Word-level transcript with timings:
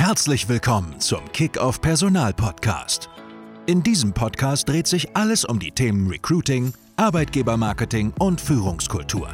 Herzlich 0.00 0.48
willkommen 0.48 0.98
zum 0.98 1.20
Kickoff 1.30 1.82
Personal 1.82 2.32
Podcast. 2.32 3.10
In 3.66 3.82
diesem 3.82 4.14
Podcast 4.14 4.66
dreht 4.66 4.86
sich 4.86 5.14
alles 5.14 5.44
um 5.44 5.58
die 5.58 5.72
Themen 5.72 6.08
Recruiting, 6.08 6.72
Arbeitgebermarketing 6.96 8.14
und 8.18 8.40
Führungskultur. 8.40 9.28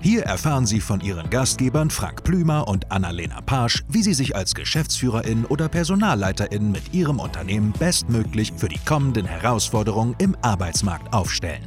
Hier 0.00 0.22
erfahren 0.22 0.64
Sie 0.64 0.80
von 0.80 1.02
Ihren 1.02 1.28
Gastgebern 1.28 1.90
Frank 1.90 2.24
Plümer 2.24 2.66
und 2.68 2.90
Annalena 2.90 3.42
Pasch, 3.42 3.84
wie 3.90 4.02
Sie 4.02 4.14
sich 4.14 4.34
als 4.34 4.54
Geschäftsführerin 4.54 5.44
oder 5.44 5.68
Personalleiterin 5.68 6.72
mit 6.72 6.94
Ihrem 6.94 7.20
Unternehmen 7.20 7.74
bestmöglich 7.78 8.54
für 8.56 8.70
die 8.70 8.80
kommenden 8.86 9.26
Herausforderungen 9.26 10.16
im 10.20 10.34
Arbeitsmarkt 10.40 11.12
aufstellen. 11.12 11.66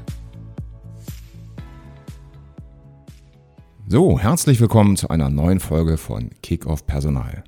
So, 3.87 4.17
herzlich 4.17 4.59
willkommen 4.59 4.97
zu 4.97 5.09
einer 5.09 5.29
neuen 5.29 5.59
Folge 5.59 5.97
von 5.97 6.31
Kickoff 6.41 6.87
Personal. 6.87 7.43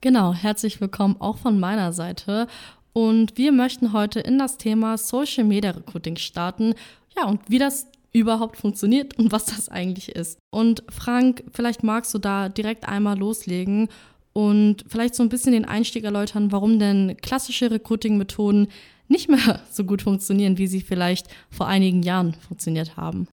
Genau, 0.00 0.32
herzlich 0.32 0.80
willkommen 0.80 1.16
auch 1.18 1.38
von 1.38 1.58
meiner 1.58 1.92
Seite. 1.92 2.46
Und 2.92 3.36
wir 3.36 3.50
möchten 3.50 3.92
heute 3.92 4.20
in 4.20 4.38
das 4.38 4.56
Thema 4.56 4.96
Social 4.96 5.42
Media 5.42 5.72
Recruiting 5.72 6.14
starten. 6.14 6.74
Ja, 7.16 7.26
und 7.26 7.40
wie 7.48 7.58
das 7.58 7.88
überhaupt 8.12 8.56
funktioniert 8.58 9.18
und 9.18 9.32
was 9.32 9.46
das 9.46 9.68
eigentlich 9.68 10.10
ist. 10.10 10.38
Und 10.50 10.84
Frank, 10.88 11.42
vielleicht 11.52 11.82
magst 11.82 12.14
du 12.14 12.18
da 12.18 12.48
direkt 12.48 12.88
einmal 12.88 13.18
loslegen 13.18 13.88
und 14.32 14.84
vielleicht 14.86 15.16
so 15.16 15.24
ein 15.24 15.28
bisschen 15.28 15.52
den 15.52 15.64
Einstieg 15.64 16.04
erläutern, 16.04 16.52
warum 16.52 16.78
denn 16.78 17.16
klassische 17.20 17.68
Recruiting-Methoden 17.72 18.68
nicht 19.08 19.28
mehr 19.28 19.62
so 19.72 19.82
gut 19.82 20.02
funktionieren, 20.02 20.58
wie 20.58 20.68
sie 20.68 20.80
vielleicht 20.80 21.26
vor 21.50 21.66
einigen 21.66 22.04
Jahren 22.04 22.34
funktioniert 22.34 22.96
haben. 22.96 23.26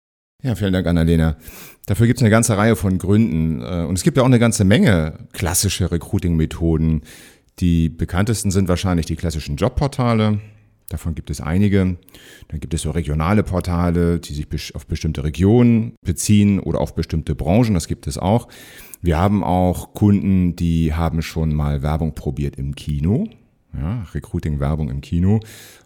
Ja, 0.44 0.54
vielen 0.56 0.74
Dank, 0.74 0.86
Annalena. 0.86 1.38
Dafür 1.88 2.08
gibt 2.08 2.20
es 2.20 2.24
eine 2.24 2.30
ganze 2.30 2.58
Reihe 2.58 2.76
von 2.76 2.98
Gründen. 2.98 3.62
Äh, 3.62 3.86
und 3.86 3.98
es 3.98 4.04
gibt 4.04 4.18
ja 4.18 4.24
auch 4.24 4.28
eine 4.28 4.40
ganze 4.40 4.64
Menge 4.64 5.28
klassische 5.34 5.92
Recruiting-Methoden. 5.92 7.02
Die 7.60 7.90
bekanntesten 7.90 8.52
sind 8.52 8.68
wahrscheinlich 8.68 9.06
die 9.06 9.16
klassischen 9.16 9.56
Jobportale. 9.56 10.40
Davon 10.90 11.16
gibt 11.16 11.32
es 11.32 11.42
einige. 11.42 11.98
Dann 12.50 12.60
gibt 12.60 12.74
es 12.74 12.84
so 12.84 12.92
regionale 12.92 13.42
Portale, 13.44 14.20
die 14.20 14.34
sich 14.34 14.76
auf 14.76 14.86
bestimmte 14.86 15.24
Regionen 15.24 15.96
beziehen 16.06 16.60
oder 16.60 16.80
auf 16.80 16.94
bestimmte 16.94 17.34
Branchen. 17.34 17.74
Das 17.74 17.88
gibt 17.88 18.06
es 18.06 18.18
auch. 18.18 18.48
Wir 19.02 19.18
haben 19.18 19.44
auch 19.44 19.94
Kunden, 19.94 20.56
die 20.56 20.94
haben 20.94 21.22
schon 21.22 21.56
mal 21.56 21.82
Werbung 21.82 22.14
probiert 22.14 22.58
im 22.58 22.76
Kino. 22.76 23.28
Ja, 23.74 24.06
Recruiting-Werbung 24.14 24.90
im 24.90 25.02
Kino 25.02 25.40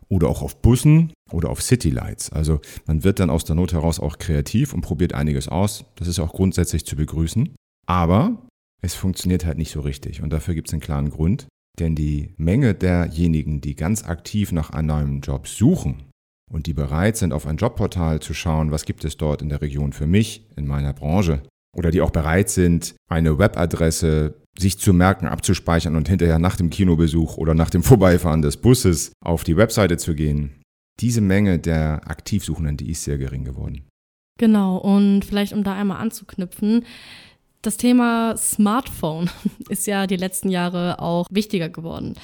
oder 0.09 0.27
auch 0.27 0.41
auf 0.41 0.61
Bussen 0.61 1.13
oder 1.31 1.49
auf 1.49 1.61
Citylights. 1.61 2.31
Also 2.31 2.59
man 2.85 3.03
wird 3.03 3.19
dann 3.19 3.29
aus 3.29 3.45
der 3.45 3.55
Not 3.55 3.73
heraus 3.73 3.99
auch 3.99 4.17
kreativ 4.17 4.73
und 4.73 4.81
probiert 4.81 5.13
einiges 5.13 5.47
aus. 5.47 5.85
Das 5.95 6.07
ist 6.07 6.19
auch 6.19 6.33
grundsätzlich 6.33 6.85
zu 6.85 6.95
begrüßen. 6.95 7.55
Aber 7.87 8.47
es 8.81 8.95
funktioniert 8.95 9.45
halt 9.45 9.57
nicht 9.57 9.71
so 9.71 9.81
richtig 9.81 10.21
und 10.21 10.31
dafür 10.31 10.53
gibt 10.53 10.67
es 10.67 10.73
einen 10.73 10.81
klaren 10.81 11.09
Grund. 11.09 11.47
Denn 11.79 11.95
die 11.95 12.33
Menge 12.37 12.73
derjenigen, 12.73 13.61
die 13.61 13.75
ganz 13.75 14.03
aktiv 14.03 14.51
nach 14.51 14.71
einem 14.71 14.87
neuen 14.87 15.21
Job 15.21 15.47
suchen 15.47 16.03
und 16.51 16.65
die 16.65 16.73
bereit 16.73 17.15
sind, 17.15 17.31
auf 17.31 17.45
ein 17.45 17.57
Jobportal 17.57 18.19
zu 18.19 18.33
schauen, 18.33 18.71
was 18.71 18.85
gibt 18.85 19.05
es 19.05 19.15
dort 19.17 19.41
in 19.41 19.49
der 19.49 19.61
Region 19.61 19.93
für 19.93 20.07
mich, 20.07 20.47
in 20.57 20.67
meiner 20.67 20.93
Branche, 20.93 21.41
oder 21.77 21.91
die 21.91 22.01
auch 22.01 22.11
bereit 22.11 22.49
sind, 22.49 22.95
eine 23.09 23.37
Webadresse 23.37 24.41
sich 24.59 24.77
zu 24.77 24.93
merken, 24.93 25.27
abzuspeichern 25.27 25.95
und 25.95 26.09
hinterher 26.09 26.39
nach 26.39 26.55
dem 26.55 26.69
Kinobesuch 26.69 27.37
oder 27.37 27.53
nach 27.53 27.69
dem 27.69 27.83
Vorbeifahren 27.83 28.41
des 28.41 28.57
Busses 28.57 29.11
auf 29.23 29.43
die 29.43 29.57
Webseite 29.57 29.97
zu 29.97 30.15
gehen. 30.15 30.61
Diese 30.99 31.21
Menge 31.21 31.59
der 31.59 32.01
Aktivsuchenden, 32.05 32.77
die 32.77 32.91
ist 32.91 33.03
sehr 33.03 33.17
gering 33.17 33.45
geworden. 33.45 33.87
Genau, 34.37 34.77
und 34.77 35.23
vielleicht 35.25 35.53
um 35.53 35.63
da 35.63 35.73
einmal 35.73 36.01
anzuknüpfen, 36.01 36.85
das 37.61 37.77
Thema 37.77 38.37
Smartphone 38.37 39.29
ist 39.69 39.87
ja 39.87 40.07
die 40.07 40.15
letzten 40.15 40.49
Jahre 40.49 40.99
auch 40.99 41.27
wichtiger 41.29 41.69
geworden. 41.69 42.15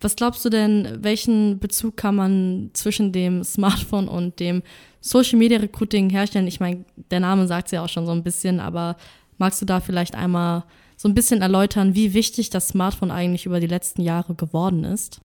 Was 0.00 0.16
glaubst 0.16 0.44
du 0.44 0.50
denn, 0.50 0.98
welchen 1.00 1.60
Bezug 1.60 1.96
kann 1.96 2.16
man 2.16 2.70
zwischen 2.72 3.12
dem 3.12 3.44
Smartphone 3.44 4.08
und 4.08 4.40
dem 4.40 4.62
Social 5.00 5.38
Media 5.38 5.58
Recruiting 5.58 6.10
herstellen? 6.10 6.48
Ich 6.48 6.58
meine, 6.58 6.84
der 7.12 7.20
Name 7.20 7.46
sagt 7.46 7.68
es 7.68 7.72
ja 7.72 7.84
auch 7.84 7.88
schon 7.88 8.06
so 8.06 8.12
ein 8.12 8.24
bisschen, 8.24 8.58
aber 8.58 8.96
magst 9.38 9.62
du 9.62 9.64
da 9.64 9.78
vielleicht 9.78 10.16
einmal 10.16 10.64
so 11.02 11.08
ein 11.08 11.14
bisschen 11.14 11.42
erläutern, 11.42 11.96
wie 11.96 12.14
wichtig 12.14 12.50
das 12.50 12.68
Smartphone 12.68 13.10
eigentlich 13.10 13.44
über 13.44 13.58
die 13.58 13.66
letzten 13.66 14.02
Jahre 14.02 14.36
geworden 14.36 14.84
ist? 14.84 15.20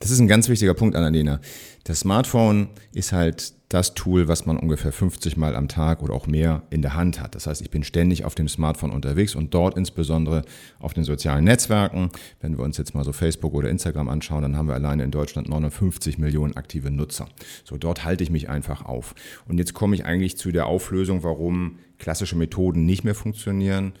Das 0.00 0.10
ist 0.10 0.20
ein 0.20 0.28
ganz 0.28 0.48
wichtiger 0.48 0.72
Punkt, 0.72 0.96
Annalena. 0.96 1.40
Das 1.84 2.00
Smartphone 2.00 2.68
ist 2.94 3.12
halt 3.12 3.52
das 3.68 3.92
Tool, 3.92 4.26
was 4.26 4.46
man 4.46 4.56
ungefähr 4.56 4.90
50 4.90 5.36
Mal 5.36 5.54
am 5.54 5.68
Tag 5.68 6.02
oder 6.02 6.14
auch 6.14 6.26
mehr 6.26 6.62
in 6.70 6.80
der 6.80 6.94
Hand 6.94 7.20
hat. 7.20 7.34
Das 7.34 7.46
heißt, 7.46 7.60
ich 7.60 7.68
bin 7.68 7.84
ständig 7.84 8.24
auf 8.24 8.34
dem 8.34 8.48
Smartphone 8.48 8.90
unterwegs 8.90 9.34
und 9.34 9.52
dort 9.52 9.76
insbesondere 9.76 10.44
auf 10.78 10.94
den 10.94 11.04
sozialen 11.04 11.44
Netzwerken. 11.44 12.08
Wenn 12.40 12.56
wir 12.56 12.64
uns 12.64 12.78
jetzt 12.78 12.94
mal 12.94 13.04
so 13.04 13.12
Facebook 13.12 13.52
oder 13.52 13.68
Instagram 13.68 14.08
anschauen, 14.08 14.40
dann 14.40 14.56
haben 14.56 14.68
wir 14.68 14.76
alleine 14.76 15.02
in 15.02 15.10
Deutschland 15.10 15.46
59 15.46 16.16
Millionen 16.16 16.56
aktive 16.56 16.90
Nutzer. 16.90 17.28
So, 17.64 17.76
dort 17.76 18.02
halte 18.02 18.24
ich 18.24 18.30
mich 18.30 18.48
einfach 18.48 18.86
auf. 18.86 19.14
Und 19.46 19.58
jetzt 19.58 19.74
komme 19.74 19.94
ich 19.94 20.06
eigentlich 20.06 20.38
zu 20.38 20.52
der 20.52 20.64
Auflösung, 20.64 21.22
warum 21.22 21.80
klassische 21.98 22.36
Methoden 22.36 22.86
nicht 22.86 23.04
mehr 23.04 23.14
funktionieren 23.14 23.92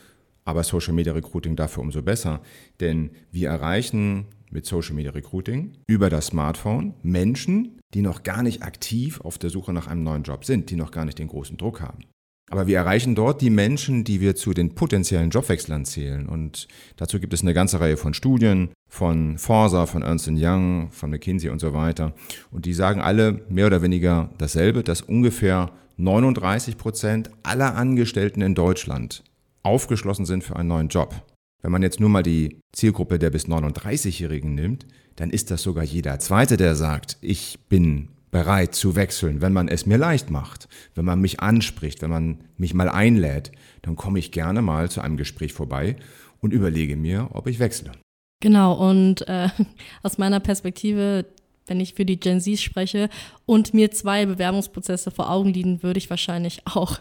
aber 0.48 0.64
Social 0.64 0.94
Media 0.94 1.12
Recruiting 1.12 1.56
dafür 1.56 1.82
umso 1.82 2.00
besser, 2.00 2.40
denn 2.80 3.10
wir 3.30 3.50
erreichen 3.50 4.24
mit 4.50 4.64
Social 4.64 4.94
Media 4.94 5.12
Recruiting 5.12 5.74
über 5.86 6.08
das 6.08 6.28
Smartphone 6.28 6.94
Menschen, 7.02 7.78
die 7.92 8.00
noch 8.00 8.22
gar 8.22 8.42
nicht 8.42 8.62
aktiv 8.62 9.20
auf 9.20 9.36
der 9.36 9.50
Suche 9.50 9.74
nach 9.74 9.88
einem 9.88 10.04
neuen 10.04 10.22
Job 10.22 10.46
sind, 10.46 10.70
die 10.70 10.76
noch 10.76 10.90
gar 10.90 11.04
nicht 11.04 11.18
den 11.18 11.28
großen 11.28 11.58
Druck 11.58 11.82
haben. 11.82 12.04
Aber 12.50 12.66
wir 12.66 12.78
erreichen 12.78 13.14
dort 13.14 13.42
die 13.42 13.50
Menschen, 13.50 14.04
die 14.04 14.22
wir 14.22 14.36
zu 14.36 14.54
den 14.54 14.74
potenziellen 14.74 15.28
Jobwechslern 15.28 15.84
zählen. 15.84 16.26
Und 16.26 16.66
dazu 16.96 17.20
gibt 17.20 17.34
es 17.34 17.42
eine 17.42 17.52
ganze 17.52 17.78
Reihe 17.78 17.98
von 17.98 18.14
Studien 18.14 18.70
von 18.88 19.36
Forsa, 19.36 19.84
von 19.84 20.00
Ernst 20.00 20.30
Young, 20.32 20.90
von 20.90 21.10
McKinsey 21.10 21.50
und 21.50 21.58
so 21.58 21.74
weiter. 21.74 22.14
Und 22.50 22.64
die 22.64 22.72
sagen 22.72 23.02
alle 23.02 23.42
mehr 23.50 23.66
oder 23.66 23.82
weniger 23.82 24.30
dasselbe, 24.38 24.82
dass 24.82 25.02
ungefähr 25.02 25.72
39 25.98 26.78
Prozent 26.78 27.30
aller 27.42 27.74
Angestellten 27.74 28.40
in 28.40 28.54
Deutschland 28.54 29.24
aufgeschlossen 29.62 30.26
sind 30.26 30.44
für 30.44 30.56
einen 30.56 30.68
neuen 30.68 30.88
Job. 30.88 31.14
Wenn 31.62 31.72
man 31.72 31.82
jetzt 31.82 32.00
nur 32.00 32.08
mal 32.08 32.22
die 32.22 32.60
Zielgruppe 32.72 33.18
der 33.18 33.30
bis 33.30 33.46
39-Jährigen 33.46 34.54
nimmt, 34.54 34.86
dann 35.16 35.30
ist 35.30 35.50
das 35.50 35.62
sogar 35.62 35.84
jeder 35.84 36.18
Zweite, 36.20 36.56
der 36.56 36.76
sagt, 36.76 37.18
ich 37.20 37.58
bin 37.68 38.08
bereit 38.30 38.74
zu 38.74 38.94
wechseln, 38.94 39.40
wenn 39.40 39.52
man 39.52 39.68
es 39.68 39.86
mir 39.86 39.96
leicht 39.96 40.30
macht, 40.30 40.68
wenn 40.94 41.04
man 41.04 41.20
mich 41.20 41.40
anspricht, 41.40 42.02
wenn 42.02 42.10
man 42.10 42.44
mich 42.56 42.74
mal 42.74 42.88
einlädt, 42.88 43.50
dann 43.82 43.96
komme 43.96 44.18
ich 44.18 44.32
gerne 44.32 44.62
mal 44.62 44.90
zu 44.90 45.00
einem 45.00 45.16
Gespräch 45.16 45.52
vorbei 45.52 45.96
und 46.40 46.52
überlege 46.52 46.96
mir, 46.96 47.28
ob 47.32 47.46
ich 47.46 47.58
wechsle. 47.58 47.92
Genau, 48.40 48.74
und 48.74 49.26
äh, 49.26 49.48
aus 50.02 50.18
meiner 50.18 50.40
Perspektive 50.40 51.26
wenn 51.68 51.80
ich 51.80 51.94
für 51.94 52.04
die 52.04 52.20
Gen 52.20 52.40
Z 52.40 52.58
spreche 52.58 53.08
und 53.46 53.74
mir 53.74 53.90
zwei 53.90 54.26
Bewerbungsprozesse 54.26 55.10
vor 55.10 55.30
Augen 55.30 55.52
liegen, 55.52 55.82
würde 55.82 55.98
ich 55.98 56.10
wahrscheinlich 56.10 56.62
auch 56.66 56.98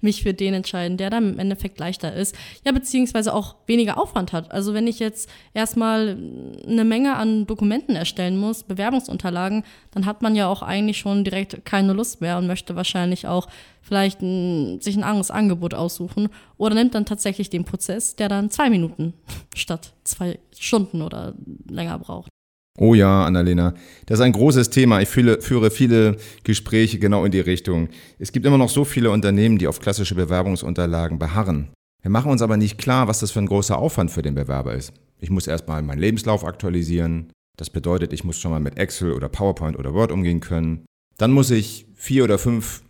mich 0.00 0.22
für 0.22 0.34
den 0.34 0.54
entscheiden, 0.54 0.96
der 0.96 1.10
dann 1.10 1.34
im 1.34 1.38
Endeffekt 1.38 1.78
leichter 1.78 2.14
ist. 2.14 2.34
Ja, 2.64 2.72
beziehungsweise 2.72 3.34
auch 3.34 3.56
weniger 3.66 3.98
Aufwand 3.98 4.32
hat. 4.32 4.50
Also 4.52 4.74
wenn 4.74 4.86
ich 4.86 4.98
jetzt 4.98 5.28
erstmal 5.52 6.18
eine 6.66 6.84
Menge 6.84 7.16
an 7.16 7.46
Dokumenten 7.46 7.96
erstellen 7.96 8.38
muss, 8.38 8.62
Bewerbungsunterlagen, 8.62 9.64
dann 9.92 10.06
hat 10.06 10.22
man 10.22 10.34
ja 10.34 10.48
auch 10.48 10.62
eigentlich 10.62 10.98
schon 10.98 11.24
direkt 11.24 11.64
keine 11.64 11.92
Lust 11.92 12.20
mehr 12.20 12.38
und 12.38 12.46
möchte 12.46 12.76
wahrscheinlich 12.76 13.26
auch 13.26 13.48
vielleicht 13.80 14.22
ein, 14.22 14.80
sich 14.80 14.96
ein 14.96 15.04
anderes 15.04 15.30
Angebot 15.30 15.74
aussuchen 15.74 16.28
oder 16.56 16.74
nimmt 16.74 16.94
dann 16.94 17.04
tatsächlich 17.04 17.50
den 17.50 17.64
Prozess, 17.64 18.16
der 18.16 18.28
dann 18.28 18.50
zwei 18.50 18.70
Minuten 18.70 19.14
statt 19.54 19.92
zwei 20.04 20.38
Stunden 20.58 21.02
oder 21.02 21.34
länger 21.68 21.98
braucht. 21.98 22.33
Oh 22.76 22.94
ja, 22.94 23.24
Annalena, 23.24 23.74
das 24.06 24.18
ist 24.18 24.24
ein 24.24 24.32
großes 24.32 24.68
Thema. 24.70 25.00
Ich 25.00 25.08
fühle, 25.08 25.40
führe 25.40 25.70
viele 25.70 26.16
Gespräche 26.42 26.98
genau 26.98 27.24
in 27.24 27.30
die 27.30 27.38
Richtung. 27.38 27.88
Es 28.18 28.32
gibt 28.32 28.44
immer 28.46 28.58
noch 28.58 28.68
so 28.68 28.84
viele 28.84 29.12
Unternehmen, 29.12 29.58
die 29.58 29.68
auf 29.68 29.78
klassische 29.78 30.16
Bewerbungsunterlagen 30.16 31.20
beharren. 31.20 31.68
Wir 32.02 32.10
machen 32.10 32.32
uns 32.32 32.42
aber 32.42 32.56
nicht 32.56 32.76
klar, 32.76 33.06
was 33.06 33.20
das 33.20 33.30
für 33.30 33.38
ein 33.38 33.46
großer 33.46 33.78
Aufwand 33.78 34.10
für 34.10 34.22
den 34.22 34.34
Bewerber 34.34 34.74
ist. 34.74 34.92
Ich 35.20 35.30
muss 35.30 35.46
erstmal 35.46 35.82
meinen 35.82 36.00
Lebenslauf 36.00 36.44
aktualisieren. 36.44 37.30
Das 37.56 37.70
bedeutet, 37.70 38.12
ich 38.12 38.24
muss 38.24 38.40
schon 38.40 38.50
mal 38.50 38.58
mit 38.58 38.76
Excel 38.76 39.12
oder 39.12 39.28
PowerPoint 39.28 39.78
oder 39.78 39.94
Word 39.94 40.10
umgehen 40.10 40.40
können. 40.40 40.84
Dann 41.16 41.30
muss 41.30 41.52
ich 41.52 41.86
vier 41.94 42.24
oder 42.24 42.38
fünf 42.38 42.82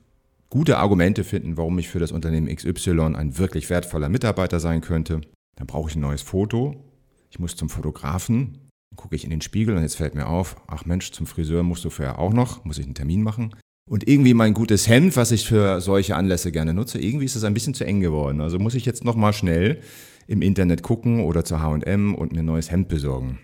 gute 0.49 0.79
Argumente 0.79 1.25
finden, 1.25 1.59
warum 1.59 1.79
ich 1.79 1.91
für 1.91 1.99
das 1.99 2.11
Unternehmen 2.11 2.49
XY 2.49 3.15
ein 3.17 3.37
wirklich 3.37 3.69
wertvoller 3.69 4.09
Mitarbeiter 4.09 4.61
sein 4.61 4.81
könnte. 4.81 5.21
Dann 5.57 5.67
brauche 5.67 5.91
ich 5.91 5.97
ein 5.97 6.01
neues 6.01 6.23
Foto. 6.23 6.75
Ich 7.31 7.39
muss 7.39 7.55
zum 7.55 7.69
Fotografen, 7.69 8.64
gucke 8.97 9.17
ich 9.17 9.25
in 9.25 9.31
den 9.31 9.41
Spiegel 9.41 9.77
und 9.77 9.83
jetzt 9.83 9.97
fällt 9.97 10.15
mir 10.15 10.27
auf, 10.27 10.57
ach 10.67 10.85
Mensch, 10.85 11.13
zum 11.13 11.27
Friseur 11.27 11.63
musst 11.63 11.85
du 11.85 11.91
vorher 11.91 12.19
auch 12.19 12.33
noch, 12.33 12.65
muss 12.65 12.79
ich 12.79 12.85
einen 12.85 12.95
Termin 12.95 13.23
machen. 13.23 13.55
Und 13.91 14.09
irgendwie 14.09 14.35
mein 14.35 14.55
gutes 14.55 14.89
Hemd, 14.89 15.17
was 15.17 15.31
ich 15.31 15.47
für 15.47 15.81
solche 15.81 16.17
Anlässe 16.17 16.53
gerne 16.53 16.73
nutze, 16.73 16.99
irgendwie 16.99 17.27
ist 17.27 17.37
es 17.37 17.45
ein 17.45 17.55
bisschen 17.55 17.75
zu 17.75 17.85
eng 17.85 18.01
geworden. 18.01 18.41
Also 18.41 18.59
muss 18.59 18.75
ich 18.75 18.87
jetzt 18.87 19.05
nochmal 19.05 19.35
schnell 19.35 19.81
im 20.27 20.41
Internet 20.41 20.83
gucken 20.83 21.21
oder 21.21 21.45
zu 21.45 21.61
H&M 21.61 22.15
und 22.15 22.33
mir 22.33 22.39
ein 22.39 22.47
neues 22.47 22.71
Hemd 22.71 22.89
besorgen. 22.89 23.39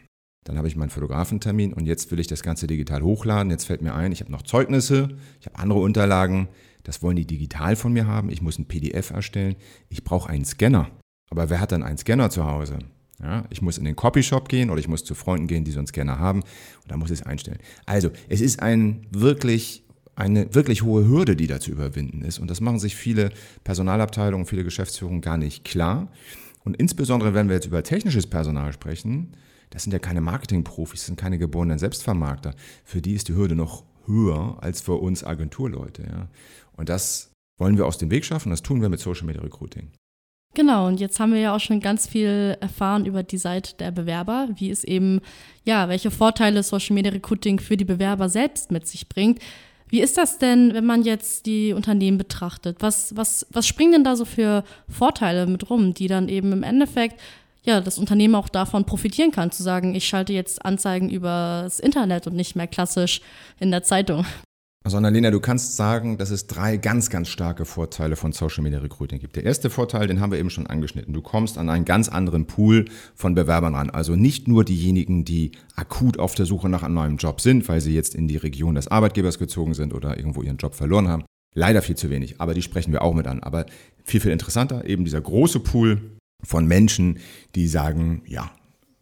Dann 0.44 0.56
habe 0.56 0.68
ich 0.68 0.76
meinen 0.76 0.88
Fotografentermin 0.88 1.74
und 1.74 1.84
jetzt 1.84 2.10
will 2.10 2.20
ich 2.20 2.26
das 2.26 2.42
Ganze 2.42 2.66
digital 2.66 3.02
hochladen. 3.02 3.50
Jetzt 3.50 3.66
fällt 3.66 3.82
mir 3.82 3.94
ein, 3.94 4.12
ich 4.12 4.20
habe 4.20 4.32
noch 4.32 4.42
Zeugnisse, 4.42 5.10
ich 5.40 5.46
habe 5.46 5.58
andere 5.58 5.80
Unterlagen. 5.80 6.48
Das 6.84 7.02
wollen 7.02 7.16
die 7.16 7.26
digital 7.26 7.76
von 7.76 7.92
mir 7.92 8.06
haben. 8.06 8.30
Ich 8.30 8.40
muss 8.40 8.58
ein 8.58 8.64
PDF 8.66 9.10
erstellen. 9.10 9.56
Ich 9.90 10.02
brauche 10.02 10.30
einen 10.30 10.46
Scanner. 10.46 10.90
Aber 11.30 11.50
wer 11.50 11.60
hat 11.60 11.72
dann 11.72 11.82
einen 11.82 11.98
Scanner 11.98 12.30
zu 12.30 12.46
Hause? 12.46 12.78
Ja, 13.22 13.44
ich 13.50 13.60
muss 13.60 13.78
in 13.78 13.84
den 13.84 13.96
Copyshop 13.96 14.48
gehen 14.48 14.70
oder 14.70 14.80
ich 14.80 14.88
muss 14.88 15.04
zu 15.04 15.14
Freunden 15.14 15.46
gehen, 15.46 15.64
die 15.64 15.72
so 15.72 15.78
einen 15.78 15.86
Scanner 15.86 16.18
haben 16.18 16.40
und 16.40 16.90
da 16.90 16.96
muss 16.96 17.10
ich 17.10 17.20
es 17.20 17.26
einstellen. 17.26 17.58
Also, 17.86 18.10
es 18.28 18.40
ist 18.40 18.60
ein 18.60 19.06
wirklich 19.10 19.84
eine 20.16 20.54
wirklich 20.54 20.82
hohe 20.82 21.06
Hürde, 21.06 21.34
die 21.34 21.46
da 21.46 21.60
zu 21.60 21.70
überwinden 21.70 22.22
ist. 22.22 22.38
Und 22.38 22.50
das 22.50 22.60
machen 22.60 22.78
sich 22.78 22.94
viele 22.94 23.30
Personalabteilungen, 23.64 24.46
viele 24.46 24.64
Geschäftsführungen 24.64 25.22
gar 25.22 25.38
nicht 25.38 25.64
klar. 25.64 26.08
Und 26.62 26.76
insbesondere, 26.76 27.32
wenn 27.32 27.48
wir 27.48 27.54
jetzt 27.54 27.66
über 27.66 27.82
technisches 27.82 28.26
Personal 28.26 28.72
sprechen, 28.72 29.34
das 29.70 29.84
sind 29.84 29.92
ja 29.92 29.98
keine 29.98 30.20
Marketingprofis, 30.20 31.00
das 31.00 31.06
sind 31.06 31.18
keine 31.18 31.38
geborenen 31.38 31.78
Selbstvermarkter. 31.78 32.54
Für 32.84 33.00
die 33.00 33.14
ist 33.14 33.28
die 33.28 33.34
Hürde 33.34 33.54
noch 33.54 33.84
höher 34.06 34.58
als 34.60 34.80
für 34.80 34.94
uns 34.94 35.24
Agenturleute. 35.24 36.02
Ja. 36.02 36.28
Und 36.76 36.88
das 36.88 37.32
wollen 37.56 37.78
wir 37.78 37.86
aus 37.86 37.98
dem 37.98 38.10
Weg 38.10 38.24
schaffen, 38.24 38.50
das 38.50 38.62
tun 38.62 38.82
wir 38.82 38.88
mit 38.88 39.00
Social 39.00 39.26
Media 39.26 39.42
Recruiting. 39.42 39.90
Genau, 40.60 40.88
und 40.88 41.00
jetzt 41.00 41.18
haben 41.18 41.32
wir 41.32 41.40
ja 41.40 41.56
auch 41.56 41.60
schon 41.60 41.80
ganz 41.80 42.06
viel 42.06 42.54
erfahren 42.60 43.06
über 43.06 43.22
die 43.22 43.38
Seite 43.38 43.74
der 43.78 43.92
Bewerber, 43.92 44.46
wie 44.56 44.68
es 44.68 44.84
eben, 44.84 45.22
ja, 45.64 45.88
welche 45.88 46.10
Vorteile 46.10 46.62
Social 46.62 46.92
Media 46.92 47.10
Recruiting 47.10 47.58
für 47.58 47.78
die 47.78 47.86
Bewerber 47.86 48.28
selbst 48.28 48.70
mit 48.70 48.86
sich 48.86 49.08
bringt. 49.08 49.38
Wie 49.88 50.02
ist 50.02 50.18
das 50.18 50.36
denn, 50.36 50.74
wenn 50.74 50.84
man 50.84 51.02
jetzt 51.02 51.46
die 51.46 51.72
Unternehmen 51.72 52.18
betrachtet? 52.18 52.76
Was, 52.80 53.16
was, 53.16 53.46
was 53.50 53.66
springen 53.66 53.92
denn 53.92 54.04
da 54.04 54.16
so 54.16 54.26
für 54.26 54.62
Vorteile 54.86 55.46
mit 55.46 55.70
rum, 55.70 55.94
die 55.94 56.08
dann 56.08 56.28
eben 56.28 56.52
im 56.52 56.62
Endeffekt 56.62 57.18
ja, 57.62 57.80
das 57.80 57.96
Unternehmen 57.96 58.34
auch 58.34 58.50
davon 58.50 58.84
profitieren 58.84 59.30
kann, 59.30 59.52
zu 59.52 59.62
sagen, 59.62 59.94
ich 59.94 60.06
schalte 60.06 60.34
jetzt 60.34 60.62
Anzeigen 60.62 61.08
über 61.08 61.62
das 61.64 61.80
Internet 61.80 62.26
und 62.26 62.36
nicht 62.36 62.54
mehr 62.54 62.66
klassisch 62.66 63.22
in 63.60 63.70
der 63.70 63.82
Zeitung. 63.82 64.26
Also 64.82 64.96
Annalena, 64.96 65.30
du 65.30 65.40
kannst 65.40 65.76
sagen, 65.76 66.16
dass 66.16 66.30
es 66.30 66.46
drei 66.46 66.78
ganz, 66.78 67.10
ganz 67.10 67.28
starke 67.28 67.66
Vorteile 67.66 68.16
von 68.16 68.32
Social 68.32 68.64
Media 68.64 68.78
Recruiting 68.78 69.18
gibt. 69.18 69.36
Der 69.36 69.44
erste 69.44 69.68
Vorteil, 69.68 70.06
den 70.06 70.20
haben 70.20 70.32
wir 70.32 70.38
eben 70.38 70.48
schon 70.48 70.66
angeschnitten. 70.66 71.12
Du 71.12 71.20
kommst 71.20 71.58
an 71.58 71.68
einen 71.68 71.84
ganz 71.84 72.08
anderen 72.08 72.46
Pool 72.46 72.86
von 73.14 73.34
Bewerbern 73.34 73.74
ran. 73.74 73.90
Also 73.90 74.16
nicht 74.16 74.48
nur 74.48 74.64
diejenigen, 74.64 75.26
die 75.26 75.52
akut 75.76 76.18
auf 76.18 76.34
der 76.34 76.46
Suche 76.46 76.70
nach 76.70 76.82
einem 76.82 76.94
neuen 76.94 77.16
Job 77.18 77.42
sind, 77.42 77.68
weil 77.68 77.82
sie 77.82 77.94
jetzt 77.94 78.14
in 78.14 78.26
die 78.26 78.38
Region 78.38 78.74
des 78.74 78.88
Arbeitgebers 78.88 79.38
gezogen 79.38 79.74
sind 79.74 79.92
oder 79.92 80.16
irgendwo 80.16 80.42
ihren 80.42 80.56
Job 80.56 80.74
verloren 80.74 81.08
haben. 81.08 81.24
Leider 81.54 81.82
viel 81.82 81.96
zu 81.96 82.08
wenig, 82.08 82.40
aber 82.40 82.54
die 82.54 82.62
sprechen 82.62 82.92
wir 82.92 83.02
auch 83.02 83.12
mit 83.12 83.26
an. 83.26 83.42
Aber 83.42 83.66
viel, 84.04 84.20
viel 84.20 84.32
interessanter, 84.32 84.86
eben 84.86 85.04
dieser 85.04 85.20
große 85.20 85.60
Pool 85.60 86.00
von 86.42 86.66
Menschen, 86.66 87.18
die 87.54 87.68
sagen, 87.68 88.22
ja, 88.26 88.50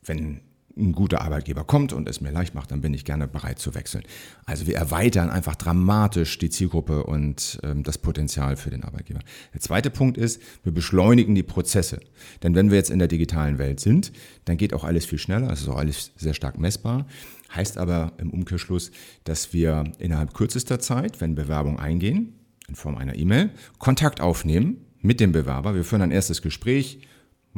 wenn 0.05 0.41
ein 0.79 0.93
guter 0.93 1.21
Arbeitgeber 1.23 1.65
kommt 1.65 1.93
und 1.93 2.09
es 2.09 2.21
mir 2.21 2.31
leicht 2.31 2.55
macht, 2.55 2.71
dann 2.71 2.81
bin 2.81 2.95
ich 2.95 3.05
gerne 3.05 3.27
bereit 3.27 3.59
zu 3.59 3.75
wechseln. 3.75 4.05
Also 4.47 4.67
wir 4.67 4.77
erweitern 4.77 5.31
einfach 5.31 5.57
dramatisch 5.57 6.39
die 6.39 6.51
Zielgruppe 6.51 7.05
und 7.05 7.59
ähm, 7.63 7.83
das 7.83 7.99
Potenzial 7.99 8.57
für 8.57 8.71
den 8.71 8.85
Arbeitgeber. 8.85 9.21
Der 9.53 9.61
zweite 9.61 9.91
Punkt 9.91 10.17
ist, 10.17 10.41
wir 10.63 10.73
beschleunigen 10.73 11.35
die 11.35 11.43
Prozesse. 11.43 12.01
Denn 12.43 12.55
wenn 12.55 12.71
wir 12.71 12.79
jetzt 12.79 12.91
in 12.91 12.99
der 12.99 13.09
digitalen 13.09 13.59
Welt 13.59 13.81
sind, 13.81 14.13
dann 14.45 14.57
geht 14.57 14.73
auch 14.73 14.85
alles 14.85 15.05
viel 15.05 15.19
schneller, 15.19 15.51
es 15.51 15.61
ist 15.61 15.69
auch 15.69 15.79
alles 15.79 16.13
sehr 16.17 16.35
stark 16.35 16.59
messbar. 16.59 17.07
Heißt 17.55 17.79
aber 17.79 18.13
im 18.19 18.31
Umkehrschluss, 18.31 18.91
dass 19.25 19.53
wir 19.53 19.85
innerhalb 19.99 20.35
kürzester 20.35 20.79
Zeit, 20.81 21.21
wenn 21.21 21.35
Bewerbungen 21.35 21.79
eingehen, 21.79 22.35
in 22.69 22.75
Form 22.75 22.97
einer 22.97 23.17
E-Mail, 23.17 23.51
Kontakt 23.79 24.21
aufnehmen 24.21 24.85
mit 25.01 25.21
dem 25.21 25.33
Bewerber. 25.33 25.75
Wir 25.75 25.85
führen 25.85 26.03
ein 26.03 26.11
erstes 26.11 26.43
Gespräch, 26.43 27.01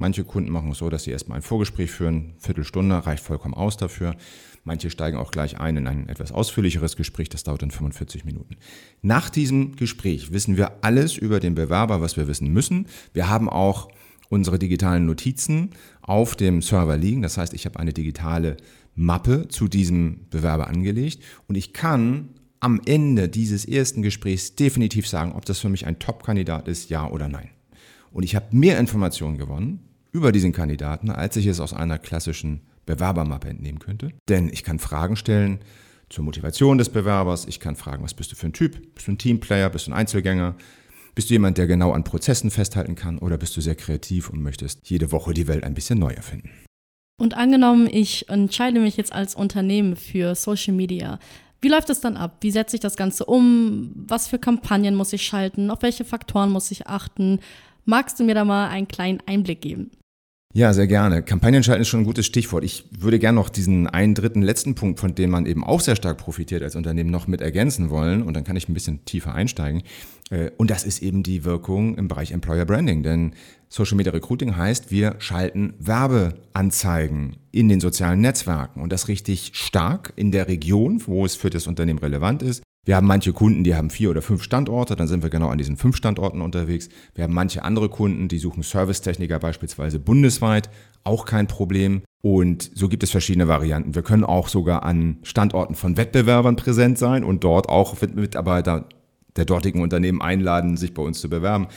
Manche 0.00 0.24
Kunden 0.24 0.50
machen 0.50 0.70
es 0.70 0.78
so, 0.78 0.88
dass 0.88 1.04
sie 1.04 1.10
erstmal 1.10 1.36
ein 1.36 1.42
Vorgespräch 1.42 1.90
führen, 1.90 2.32
Viertelstunde 2.38 3.06
reicht 3.06 3.22
vollkommen 3.22 3.52
aus 3.52 3.76
dafür. 3.76 4.16
Manche 4.64 4.88
steigen 4.88 5.18
auch 5.18 5.30
gleich 5.30 5.60
ein 5.60 5.76
in 5.76 5.86
ein 5.86 6.08
etwas 6.08 6.32
ausführlicheres 6.32 6.96
Gespräch, 6.96 7.28
das 7.28 7.42
dauert 7.42 7.60
dann 7.60 7.70
45 7.70 8.24
Minuten. 8.24 8.56
Nach 9.02 9.28
diesem 9.28 9.76
Gespräch 9.76 10.32
wissen 10.32 10.56
wir 10.56 10.82
alles 10.82 11.18
über 11.18 11.38
den 11.38 11.54
Bewerber, 11.54 12.00
was 12.00 12.16
wir 12.16 12.28
wissen 12.28 12.50
müssen. 12.50 12.86
Wir 13.12 13.28
haben 13.28 13.50
auch 13.50 13.90
unsere 14.30 14.58
digitalen 14.58 15.04
Notizen 15.04 15.72
auf 16.00 16.34
dem 16.34 16.62
Server 16.62 16.96
liegen. 16.96 17.20
Das 17.20 17.36
heißt, 17.36 17.52
ich 17.52 17.66
habe 17.66 17.78
eine 17.78 17.92
digitale 17.92 18.56
Mappe 18.94 19.48
zu 19.48 19.68
diesem 19.68 20.28
Bewerber 20.30 20.68
angelegt 20.68 21.22
und 21.46 21.56
ich 21.56 21.74
kann 21.74 22.30
am 22.58 22.80
Ende 22.86 23.28
dieses 23.28 23.66
ersten 23.66 24.00
Gesprächs 24.00 24.54
definitiv 24.54 25.06
sagen, 25.06 25.32
ob 25.32 25.44
das 25.44 25.58
für 25.58 25.68
mich 25.68 25.84
ein 25.84 25.98
Top-Kandidat 25.98 26.68
ist, 26.68 26.88
ja 26.88 27.06
oder 27.06 27.28
nein. 27.28 27.50
Und 28.12 28.22
ich 28.22 28.34
habe 28.34 28.56
mehr 28.56 28.78
Informationen 28.78 29.36
gewonnen 29.36 29.89
über 30.12 30.32
diesen 30.32 30.52
Kandidaten, 30.52 31.10
als 31.10 31.36
ich 31.36 31.46
es 31.46 31.60
aus 31.60 31.72
einer 31.72 31.98
klassischen 31.98 32.62
Bewerbermappe 32.86 33.48
entnehmen 33.48 33.78
könnte. 33.78 34.12
Denn 34.28 34.48
ich 34.48 34.64
kann 34.64 34.78
Fragen 34.78 35.16
stellen 35.16 35.60
zur 36.08 36.24
Motivation 36.24 36.78
des 36.78 36.88
Bewerbers. 36.88 37.46
Ich 37.46 37.60
kann 37.60 37.76
fragen, 37.76 38.02
was 38.02 38.14
bist 38.14 38.32
du 38.32 38.36
für 38.36 38.46
ein 38.46 38.52
Typ? 38.52 38.94
Bist 38.94 39.06
du 39.06 39.12
ein 39.12 39.18
Teamplayer? 39.18 39.70
Bist 39.70 39.86
du 39.86 39.92
ein 39.92 39.96
Einzelgänger? 39.96 40.56
Bist 41.14 41.30
du 41.30 41.34
jemand, 41.34 41.58
der 41.58 41.66
genau 41.66 41.92
an 41.92 42.04
Prozessen 42.04 42.50
festhalten 42.50 42.94
kann? 42.94 43.18
Oder 43.18 43.38
bist 43.38 43.56
du 43.56 43.60
sehr 43.60 43.74
kreativ 43.74 44.30
und 44.30 44.42
möchtest 44.42 44.88
jede 44.88 45.12
Woche 45.12 45.34
die 45.34 45.48
Welt 45.48 45.64
ein 45.64 45.74
bisschen 45.74 45.98
neu 45.98 46.12
erfinden? 46.12 46.50
Und 47.20 47.36
angenommen, 47.36 47.88
ich 47.90 48.28
entscheide 48.28 48.80
mich 48.80 48.96
jetzt 48.96 49.12
als 49.12 49.34
Unternehmen 49.34 49.94
für 49.96 50.34
Social 50.34 50.74
Media. 50.74 51.18
Wie 51.60 51.68
läuft 51.68 51.90
es 51.90 52.00
dann 52.00 52.16
ab? 52.16 52.38
Wie 52.40 52.50
setze 52.50 52.76
ich 52.76 52.80
das 52.80 52.96
Ganze 52.96 53.26
um? 53.26 53.92
Was 53.94 54.28
für 54.28 54.38
Kampagnen 54.38 54.94
muss 54.94 55.12
ich 55.12 55.22
schalten? 55.22 55.70
Auf 55.70 55.82
welche 55.82 56.04
Faktoren 56.04 56.50
muss 56.50 56.70
ich 56.70 56.86
achten? 56.86 57.40
Magst 57.84 58.18
du 58.18 58.24
mir 58.24 58.34
da 58.34 58.44
mal 58.44 58.68
einen 58.68 58.88
kleinen 58.88 59.20
Einblick 59.26 59.60
geben? 59.60 59.90
Ja, 60.52 60.72
sehr 60.72 60.88
gerne. 60.88 61.22
Kampagnenschalten 61.22 61.82
ist 61.82 61.88
schon 61.88 62.00
ein 62.00 62.06
gutes 62.06 62.26
Stichwort. 62.26 62.64
Ich 62.64 62.84
würde 62.90 63.20
gerne 63.20 63.36
noch 63.36 63.50
diesen 63.50 63.86
einen 63.86 64.16
dritten 64.16 64.42
letzten 64.42 64.74
Punkt, 64.74 64.98
von 64.98 65.14
dem 65.14 65.30
man 65.30 65.46
eben 65.46 65.62
auch 65.62 65.80
sehr 65.80 65.94
stark 65.94 66.18
profitiert 66.18 66.64
als 66.64 66.74
Unternehmen, 66.74 67.10
noch 67.10 67.28
mit 67.28 67.40
ergänzen 67.40 67.88
wollen. 67.88 68.20
Und 68.24 68.34
dann 68.34 68.42
kann 68.42 68.56
ich 68.56 68.68
ein 68.68 68.74
bisschen 68.74 69.04
tiefer 69.04 69.32
einsteigen. 69.32 69.84
Äh, 70.30 70.50
und 70.56 70.68
das 70.68 70.82
ist 70.82 71.02
eben 71.02 71.22
die 71.22 71.44
Wirkung 71.44 71.96
im 71.96 72.08
Bereich 72.08 72.32
Employer 72.32 72.64
Branding. 72.64 73.04
Denn 73.04 73.34
Social 73.68 73.96
Media 73.96 74.12
Recruiting 74.12 74.56
heißt, 74.56 74.90
wir 74.90 75.14
schalten 75.20 75.74
Werbeanzeigen 75.78 77.36
in 77.52 77.68
den 77.68 77.78
sozialen 77.78 78.20
Netzwerken. 78.20 78.80
Und 78.80 78.92
das 78.92 79.06
richtig 79.06 79.52
stark 79.54 80.12
in 80.16 80.32
der 80.32 80.48
Region, 80.48 81.00
wo 81.06 81.24
es 81.24 81.36
für 81.36 81.50
das 81.50 81.68
Unternehmen 81.68 82.00
relevant 82.00 82.42
ist. 82.42 82.64
Wir 82.86 82.96
haben 82.96 83.06
manche 83.06 83.34
Kunden, 83.34 83.62
die 83.62 83.74
haben 83.74 83.90
vier 83.90 84.10
oder 84.10 84.22
fünf 84.22 84.42
Standorte, 84.42 84.96
dann 84.96 85.06
sind 85.06 85.22
wir 85.22 85.28
genau 85.28 85.48
an 85.48 85.58
diesen 85.58 85.76
fünf 85.76 85.96
Standorten 85.96 86.40
unterwegs. 86.40 86.88
Wir 87.14 87.24
haben 87.24 87.34
manche 87.34 87.62
andere 87.62 87.90
Kunden, 87.90 88.28
die 88.28 88.38
suchen 88.38 88.62
Servicetechniker 88.62 89.38
beispielsweise 89.38 89.98
bundesweit, 89.98 90.70
auch 91.04 91.26
kein 91.26 91.46
Problem. 91.46 92.02
Und 92.22 92.70
so 92.74 92.88
gibt 92.88 93.02
es 93.02 93.10
verschiedene 93.10 93.48
Varianten. 93.48 93.94
Wir 93.94 94.02
können 94.02 94.24
auch 94.24 94.48
sogar 94.48 94.82
an 94.82 95.18
Standorten 95.22 95.74
von 95.74 95.96
Wettbewerbern 95.98 96.56
präsent 96.56 96.98
sein 96.98 97.22
und 97.22 97.44
dort 97.44 97.68
auch 97.68 97.96
Mitarbeiter 98.14 98.86
der 99.36 99.44
dortigen 99.44 99.82
Unternehmen 99.82 100.22
einladen, 100.22 100.76
sich 100.76 100.94
bei 100.94 101.02
uns 101.02 101.20
zu 101.20 101.28
bewerben. 101.28 101.68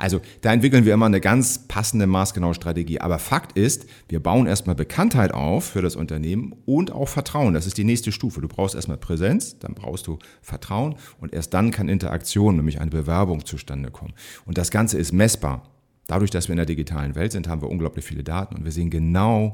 Also 0.00 0.20
da 0.40 0.52
entwickeln 0.52 0.84
wir 0.84 0.94
immer 0.94 1.06
eine 1.06 1.20
ganz 1.20 1.66
passende, 1.68 2.06
maßgenaue 2.06 2.54
Strategie. 2.54 3.00
Aber 3.00 3.18
Fakt 3.18 3.56
ist, 3.56 3.86
wir 4.08 4.20
bauen 4.20 4.46
erstmal 4.46 4.74
Bekanntheit 4.74 5.32
auf 5.32 5.64
für 5.64 5.82
das 5.82 5.94
Unternehmen 5.94 6.54
und 6.64 6.90
auch 6.90 7.08
Vertrauen. 7.08 7.54
Das 7.54 7.66
ist 7.66 7.76
die 7.76 7.84
nächste 7.84 8.10
Stufe. 8.10 8.40
Du 8.40 8.48
brauchst 8.48 8.74
erstmal 8.74 8.96
Präsenz, 8.96 9.58
dann 9.58 9.74
brauchst 9.74 10.06
du 10.06 10.18
Vertrauen 10.40 10.96
und 11.20 11.32
erst 11.32 11.52
dann 11.54 11.70
kann 11.70 11.88
Interaktion, 11.88 12.56
nämlich 12.56 12.80
eine 12.80 12.90
Bewerbung 12.90 13.44
zustande 13.44 13.90
kommen. 13.90 14.14
Und 14.46 14.58
das 14.58 14.70
Ganze 14.70 14.98
ist 14.98 15.12
messbar. 15.12 15.70
Dadurch, 16.06 16.30
dass 16.30 16.48
wir 16.48 16.54
in 16.54 16.58
der 16.58 16.66
digitalen 16.66 17.14
Welt 17.14 17.32
sind, 17.32 17.46
haben 17.46 17.62
wir 17.62 17.68
unglaublich 17.68 18.04
viele 18.04 18.24
Daten 18.24 18.56
und 18.56 18.64
wir 18.64 18.72
sehen 18.72 18.90
genau, 18.90 19.52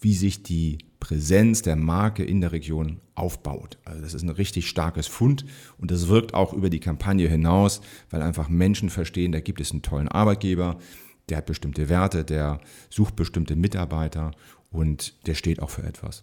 wie 0.00 0.14
sich 0.14 0.42
die 0.42 0.78
Präsenz 1.04 1.60
der 1.60 1.76
Marke 1.76 2.24
in 2.24 2.40
der 2.40 2.52
Region 2.52 3.02
aufbaut. 3.14 3.76
Also 3.84 4.00
das 4.00 4.14
ist 4.14 4.22
ein 4.22 4.30
richtig 4.30 4.70
starkes 4.70 5.06
Fund 5.06 5.44
und 5.76 5.90
das 5.90 6.08
wirkt 6.08 6.32
auch 6.32 6.54
über 6.54 6.70
die 6.70 6.80
Kampagne 6.80 7.28
hinaus, 7.28 7.82
weil 8.08 8.22
einfach 8.22 8.48
Menschen 8.48 8.88
verstehen, 8.88 9.30
da 9.30 9.40
gibt 9.40 9.60
es 9.60 9.70
einen 9.70 9.82
tollen 9.82 10.08
Arbeitgeber, 10.08 10.78
der 11.28 11.36
hat 11.36 11.44
bestimmte 11.44 11.90
Werte, 11.90 12.24
der 12.24 12.58
sucht 12.88 13.16
bestimmte 13.16 13.54
Mitarbeiter 13.54 14.30
und 14.70 15.26
der 15.26 15.34
steht 15.34 15.60
auch 15.60 15.68
für 15.68 15.82
etwas. 15.82 16.22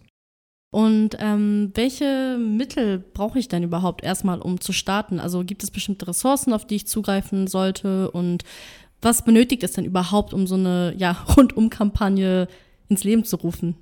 Und 0.72 1.16
ähm, 1.20 1.70
welche 1.74 2.36
Mittel 2.36 2.98
brauche 2.98 3.38
ich 3.38 3.46
denn 3.46 3.62
überhaupt 3.62 4.02
erstmal, 4.02 4.40
um 4.40 4.60
zu 4.60 4.72
starten? 4.72 5.20
Also 5.20 5.44
gibt 5.44 5.62
es 5.62 5.70
bestimmte 5.70 6.08
Ressourcen, 6.08 6.52
auf 6.52 6.66
die 6.66 6.74
ich 6.74 6.88
zugreifen 6.88 7.46
sollte? 7.46 8.10
Und 8.10 8.42
was 9.00 9.24
benötigt 9.24 9.62
es 9.62 9.72
denn 9.72 9.84
überhaupt, 9.84 10.34
um 10.34 10.48
so 10.48 10.56
eine 10.56 10.92
ja, 10.96 11.12
Rundum-Kampagne 11.36 12.48
ins 12.88 13.04
Leben 13.04 13.22
zu 13.22 13.36
rufen? 13.36 13.76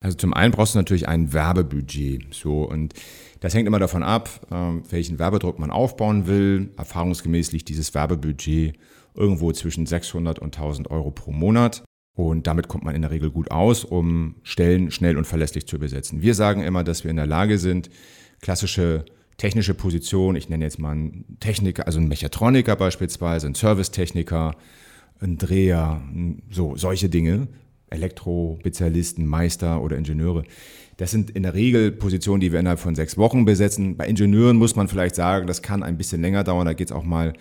Also 0.00 0.16
zum 0.16 0.34
einen 0.34 0.52
brauchst 0.52 0.74
du 0.74 0.78
natürlich 0.78 1.08
ein 1.08 1.32
Werbebudget. 1.32 2.34
So, 2.34 2.62
und 2.62 2.94
das 3.40 3.54
hängt 3.54 3.66
immer 3.66 3.78
davon 3.78 4.02
ab, 4.02 4.46
ähm, 4.50 4.82
welchen 4.90 5.18
Werbedruck 5.18 5.58
man 5.58 5.70
aufbauen 5.70 6.26
will. 6.26 6.70
Erfahrungsgemäß 6.76 7.52
liegt 7.52 7.68
dieses 7.68 7.94
Werbebudget 7.94 8.78
irgendwo 9.14 9.52
zwischen 9.52 9.86
600 9.86 10.38
und 10.38 10.54
1000 10.56 10.90
Euro 10.90 11.10
pro 11.10 11.32
Monat. 11.32 11.82
Und 12.14 12.46
damit 12.46 12.68
kommt 12.68 12.84
man 12.84 12.94
in 12.94 13.02
der 13.02 13.10
Regel 13.10 13.30
gut 13.30 13.50
aus, 13.50 13.84
um 13.84 14.36
Stellen 14.42 14.90
schnell 14.90 15.18
und 15.18 15.26
verlässlich 15.26 15.66
zu 15.66 15.78
besetzen. 15.78 16.22
Wir 16.22 16.34
sagen 16.34 16.62
immer, 16.62 16.84
dass 16.84 17.04
wir 17.04 17.10
in 17.10 17.16
der 17.16 17.26
Lage 17.26 17.58
sind, 17.58 17.90
klassische 18.40 19.04
technische 19.36 19.74
Positionen, 19.74 20.36
ich 20.36 20.48
nenne 20.48 20.64
jetzt 20.64 20.78
mal 20.78 20.92
einen 20.92 21.36
Techniker, 21.40 21.86
also 21.86 21.98
einen 21.98 22.08
Mechatroniker 22.08 22.74
beispielsweise, 22.74 23.46
einen 23.46 23.54
Servicetechniker, 23.54 24.56
einen 25.20 25.36
Dreher, 25.36 26.00
so 26.50 26.74
solche 26.76 27.10
Dinge 27.10 27.48
Elektrospezialisten, 27.90 29.26
Meister 29.26 29.82
oder 29.82 29.96
Ingenieure. 29.96 30.44
Das 30.96 31.10
sind 31.10 31.30
in 31.30 31.42
der 31.42 31.54
Regel 31.54 31.92
Positionen, 31.92 32.40
die 32.40 32.52
wir 32.52 32.60
innerhalb 32.60 32.80
von 32.80 32.94
sechs 32.94 33.18
Wochen 33.18 33.44
besetzen. 33.44 33.96
Bei 33.96 34.06
Ingenieuren 34.06 34.56
muss 34.56 34.76
man 34.76 34.88
vielleicht 34.88 35.14
sagen, 35.14 35.46
das 35.46 35.62
kann 35.62 35.82
ein 35.82 35.98
bisschen 35.98 36.22
länger 36.22 36.42
dauern. 36.42 36.66
Da 36.66 36.72
geht 36.72 36.88
es 36.88 36.96
auch 36.96 37.04
mal 37.04 37.34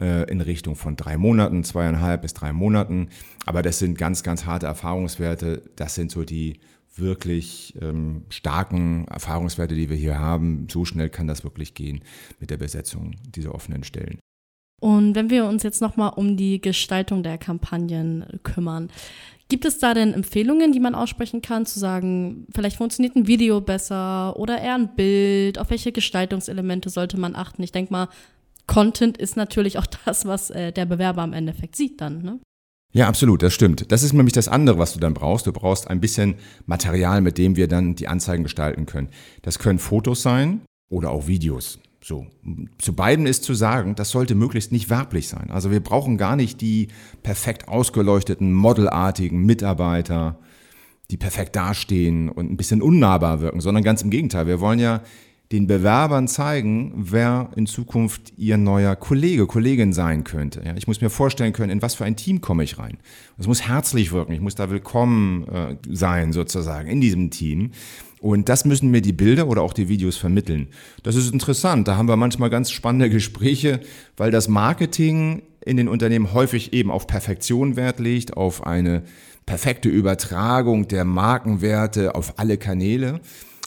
äh, 0.00 0.30
in 0.30 0.40
Richtung 0.40 0.76
von 0.76 0.96
drei 0.96 1.16
Monaten, 1.16 1.64
zweieinhalb 1.64 2.22
bis 2.22 2.34
drei 2.34 2.52
Monaten. 2.52 3.08
Aber 3.46 3.62
das 3.62 3.78
sind 3.78 3.96
ganz, 3.96 4.22
ganz 4.22 4.44
harte 4.44 4.66
Erfahrungswerte. 4.66 5.62
Das 5.76 5.94
sind 5.94 6.10
so 6.10 6.24
die 6.24 6.60
wirklich 6.96 7.74
ähm, 7.80 8.24
starken 8.28 9.06
Erfahrungswerte, 9.08 9.74
die 9.74 9.88
wir 9.88 9.96
hier 9.96 10.18
haben. 10.18 10.66
So 10.70 10.84
schnell 10.84 11.08
kann 11.08 11.26
das 11.26 11.44
wirklich 11.44 11.74
gehen 11.74 12.00
mit 12.40 12.50
der 12.50 12.56
Besetzung 12.56 13.12
dieser 13.34 13.54
offenen 13.54 13.84
Stellen. 13.84 14.18
Und 14.80 15.16
wenn 15.16 15.30
wir 15.30 15.46
uns 15.46 15.64
jetzt 15.64 15.80
nochmal 15.80 16.12
um 16.14 16.36
die 16.36 16.60
Gestaltung 16.60 17.22
der 17.22 17.36
Kampagnen 17.38 18.38
kümmern, 18.44 18.90
gibt 19.48 19.64
es 19.64 19.78
da 19.78 19.94
denn 19.94 20.12
Empfehlungen, 20.12 20.72
die 20.72 20.80
man 20.80 20.94
aussprechen 20.94 21.42
kann, 21.42 21.66
zu 21.66 21.78
sagen, 21.78 22.46
vielleicht 22.54 22.76
funktioniert 22.76 23.16
ein 23.16 23.26
Video 23.26 23.60
besser 23.60 24.36
oder 24.38 24.60
eher 24.60 24.74
ein 24.74 24.94
Bild? 24.94 25.58
Auf 25.58 25.70
welche 25.70 25.92
Gestaltungselemente 25.92 26.90
sollte 26.90 27.18
man 27.18 27.34
achten? 27.34 27.62
Ich 27.62 27.72
denke 27.72 27.92
mal, 27.92 28.08
Content 28.66 29.16
ist 29.16 29.36
natürlich 29.36 29.78
auch 29.78 29.86
das, 30.04 30.26
was 30.26 30.50
äh, 30.50 30.72
der 30.72 30.86
Bewerber 30.86 31.22
am 31.22 31.32
Endeffekt 31.32 31.76
sieht 31.76 32.00
dann, 32.00 32.22
ne? 32.22 32.40
Ja, 32.90 33.06
absolut, 33.06 33.42
das 33.42 33.52
stimmt. 33.52 33.92
Das 33.92 34.02
ist 34.02 34.14
nämlich 34.14 34.32
das 34.32 34.48
andere, 34.48 34.78
was 34.78 34.94
du 34.94 34.98
dann 34.98 35.12
brauchst. 35.12 35.46
Du 35.46 35.52
brauchst 35.52 35.88
ein 35.88 36.00
bisschen 36.00 36.36
Material, 36.64 37.20
mit 37.20 37.36
dem 37.36 37.54
wir 37.54 37.68
dann 37.68 37.96
die 37.96 38.08
Anzeigen 38.08 38.44
gestalten 38.44 38.86
können. 38.86 39.10
Das 39.42 39.58
können 39.58 39.78
Fotos 39.78 40.22
sein 40.22 40.62
oder 40.88 41.10
auch 41.10 41.26
Videos. 41.26 41.80
So, 42.00 42.26
zu 42.78 42.94
beiden 42.94 43.26
ist 43.26 43.42
zu 43.42 43.54
sagen, 43.54 43.94
das 43.96 44.10
sollte 44.10 44.34
möglichst 44.34 44.70
nicht 44.70 44.88
werblich 44.88 45.28
sein. 45.28 45.50
Also 45.50 45.70
wir 45.70 45.80
brauchen 45.80 46.16
gar 46.16 46.36
nicht 46.36 46.60
die 46.60 46.88
perfekt 47.22 47.68
ausgeleuchteten, 47.68 48.52
modelartigen 48.52 49.44
Mitarbeiter, 49.44 50.38
die 51.10 51.16
perfekt 51.16 51.56
dastehen 51.56 52.28
und 52.28 52.50
ein 52.50 52.56
bisschen 52.56 52.82
unnahbar 52.82 53.40
wirken, 53.40 53.60
sondern 53.60 53.82
ganz 53.82 54.02
im 54.02 54.10
Gegenteil. 54.10 54.46
Wir 54.46 54.60
wollen 54.60 54.78
ja 54.78 55.02
den 55.50 55.66
Bewerbern 55.66 56.28
zeigen, 56.28 56.92
wer 56.94 57.50
in 57.56 57.66
Zukunft 57.66 58.34
ihr 58.36 58.58
neuer 58.58 58.96
Kollege, 58.96 59.46
Kollegin 59.46 59.94
sein 59.94 60.22
könnte. 60.22 60.62
Ja, 60.64 60.74
ich 60.76 60.86
muss 60.86 61.00
mir 61.00 61.08
vorstellen 61.08 61.54
können, 61.54 61.70
in 61.70 61.80
was 61.80 61.94
für 61.94 62.04
ein 62.04 62.16
Team 62.16 62.42
komme 62.42 62.64
ich 62.64 62.78
rein. 62.78 62.98
Es 63.38 63.46
muss 63.46 63.66
herzlich 63.66 64.12
wirken, 64.12 64.32
ich 64.32 64.40
muss 64.40 64.56
da 64.56 64.70
willkommen 64.70 65.48
äh, 65.48 65.76
sein 65.88 66.34
sozusagen 66.34 66.88
in 66.88 67.00
diesem 67.00 67.30
Team. 67.30 67.70
Und 68.20 68.48
das 68.48 68.64
müssen 68.64 68.90
mir 68.90 69.00
die 69.00 69.12
Bilder 69.12 69.46
oder 69.48 69.62
auch 69.62 69.72
die 69.72 69.88
Videos 69.88 70.16
vermitteln. 70.16 70.68
Das 71.02 71.14
ist 71.14 71.32
interessant. 71.32 71.86
Da 71.86 71.96
haben 71.96 72.08
wir 72.08 72.16
manchmal 72.16 72.50
ganz 72.50 72.70
spannende 72.70 73.10
Gespräche, 73.10 73.80
weil 74.16 74.30
das 74.30 74.48
Marketing 74.48 75.42
in 75.64 75.76
den 75.76 75.88
Unternehmen 75.88 76.32
häufig 76.32 76.72
eben 76.72 76.90
auf 76.90 77.06
Perfektion 77.06 77.76
Wert 77.76 78.00
legt, 78.00 78.36
auf 78.36 78.66
eine 78.66 79.02
perfekte 79.46 79.88
Übertragung 79.88 80.88
der 80.88 81.04
Markenwerte 81.04 82.14
auf 82.14 82.38
alle 82.38 82.58
Kanäle. 82.58 83.20